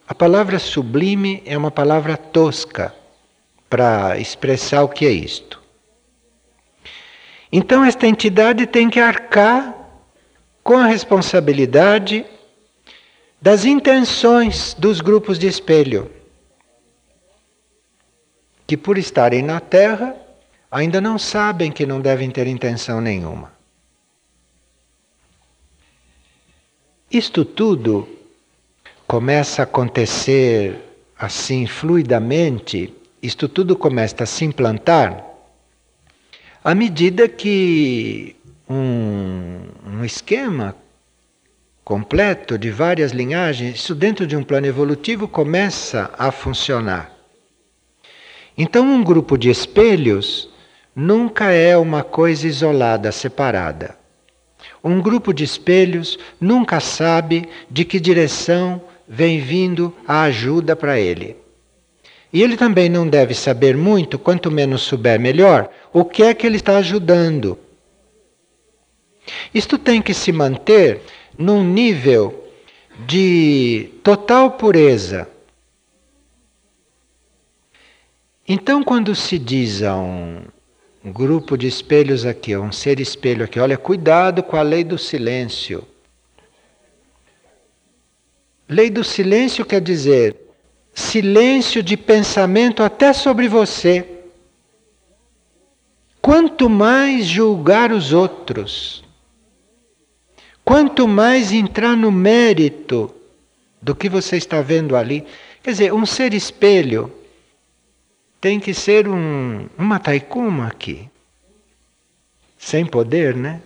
A 0.07 0.15
palavra 0.15 0.59
sublime 0.59 1.43
é 1.47 1.57
uma 1.57 1.71
palavra 1.71 2.17
tosca 2.17 2.95
para 3.69 4.19
expressar 4.19 4.83
o 4.83 4.89
que 4.89 5.07
é 5.07 5.11
isto. 5.11 5.61
Então, 7.51 7.85
esta 7.85 8.07
entidade 8.07 8.67
tem 8.67 8.89
que 8.89 9.01
arcar 9.01 9.75
com 10.63 10.77
a 10.79 10.87
responsabilidade 10.87 12.25
das 13.41 13.65
intenções 13.65 14.75
dos 14.75 15.01
grupos 15.01 15.39
de 15.39 15.47
espelho, 15.49 16.11
que 18.67 18.77
por 18.77 18.97
estarem 18.97 19.43
na 19.43 19.59
Terra 19.61 20.15
ainda 20.73 21.03
não 21.03 21.18
sabem 21.18 21.70
que 21.70 21.85
não 21.85 22.01
devem 22.01 22.31
ter 22.31 22.47
intenção 22.47 22.99
nenhuma. 22.99 23.53
Isto 27.11 27.45
tudo 27.45 28.09
começa 29.07 29.61
a 29.61 29.64
acontecer 29.64 30.81
assim 31.18 31.66
fluidamente, 31.66 32.93
isto 33.23 33.51
tudo 33.51 33.77
começa 33.77 34.25
a 34.25 34.27
se 34.27 34.47
implantar 34.47 35.23
à 36.64 36.75
medida 36.75 37.29
que 37.29 38.35
um, 38.66 39.61
um 39.87 40.05
esquema 40.05 40.75
completo 41.85 42.57
de 42.57 42.70
várias 42.70 43.12
linhagens, 43.12 43.75
isso 43.75 43.95
dentro 43.95 44.27
de 44.27 44.37
um 44.37 44.43
plano 44.43 44.66
evolutivo 44.66 45.29
começa 45.29 46.11
a 46.16 46.33
funcionar. 46.33 47.12
Então, 48.57 48.87
um 48.87 49.03
grupo 49.03 49.37
de 49.37 49.51
espelhos 49.51 50.52
nunca 50.95 51.51
é 51.51 51.76
uma 51.76 52.03
coisa 52.03 52.47
isolada, 52.47 53.11
separada. 53.12 53.97
Um 54.82 55.01
grupo 55.01 55.32
de 55.32 55.45
espelhos 55.45 56.18
nunca 56.40 56.80
sabe 56.80 57.49
de 57.70 57.84
que 57.84 58.01
direção 58.01 58.82
vem 59.09 59.40
vindo 59.40 59.95
a 60.07 60.22
ajuda 60.22 60.74
para 60.74 60.99
ele. 60.99 61.36
E 62.32 62.43
ele 62.43 62.57
também 62.57 62.88
não 62.88 63.07
deve 63.07 63.34
saber 63.34 63.76
muito, 63.76 64.18
quanto 64.18 64.51
menos 64.51 64.82
souber 64.82 65.20
melhor, 65.20 65.70
o 65.93 66.05
que 66.05 66.22
é 66.22 66.34
que 66.34 66.47
ele 66.47 66.57
está 66.57 66.78
ajudando. 66.78 67.59
Isto 69.55 69.78
tem 69.78 70.01
que 70.01 70.14
se 70.14 70.32
manter 70.32 71.03
num 71.36 71.62
nível 71.62 72.49
de 73.07 73.90
total 74.03 74.53
pureza. 74.53 75.28
Então, 78.49 78.82
quando 78.82 79.14
se 79.14 79.38
diz 79.38 79.82
a 79.82 79.97
um 79.97 80.43
grupo 81.11 81.57
de 81.57 81.67
espelhos 81.67 82.25
aqui, 82.25 82.57
um 82.57 82.71
ser 82.71 83.01
espelho 83.01 83.45
aqui, 83.45 83.59
olha, 83.59 83.77
cuidado 83.77 84.43
com 84.43 84.57
a 84.57 84.63
lei 84.63 84.85
do 84.85 84.97
silêncio. 84.97 85.85
Lei 88.69 88.89
do 88.89 89.03
silêncio 89.03 89.65
quer 89.65 89.81
dizer 89.81 90.37
silêncio 90.95 91.83
de 91.83 91.97
pensamento 91.97 92.83
até 92.83 93.13
sobre 93.13 93.49
você. 93.49 94.07
Quanto 96.21 96.69
mais 96.69 97.27
julgar 97.27 97.91
os 97.91 98.13
outros, 98.13 99.03
quanto 100.65 101.09
mais 101.09 101.51
entrar 101.51 101.97
no 101.97 102.13
mérito 102.13 103.13
do 103.83 103.97
que 103.97 104.09
você 104.09 104.37
está 104.37 104.63
vendo 104.63 104.95
ali. 104.95 105.27
Quer 105.63 105.73
dizer, 105.73 105.93
um 105.93 106.07
ser 106.07 106.33
espelho 106.33 107.13
tem 108.43 108.59
que 108.59 108.74
ser 108.74 109.07
um, 109.07 109.68
uma 109.78 110.01
taikuma 110.01 110.66
aqui. 110.66 111.09
Sem 112.59 112.84
poder, 112.84 113.36
né? 113.36 113.62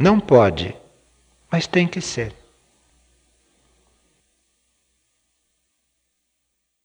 Não 0.00 0.18
pode, 0.18 0.74
mas 1.52 1.66
tem 1.66 1.86
que 1.86 2.00
ser. 2.00 2.32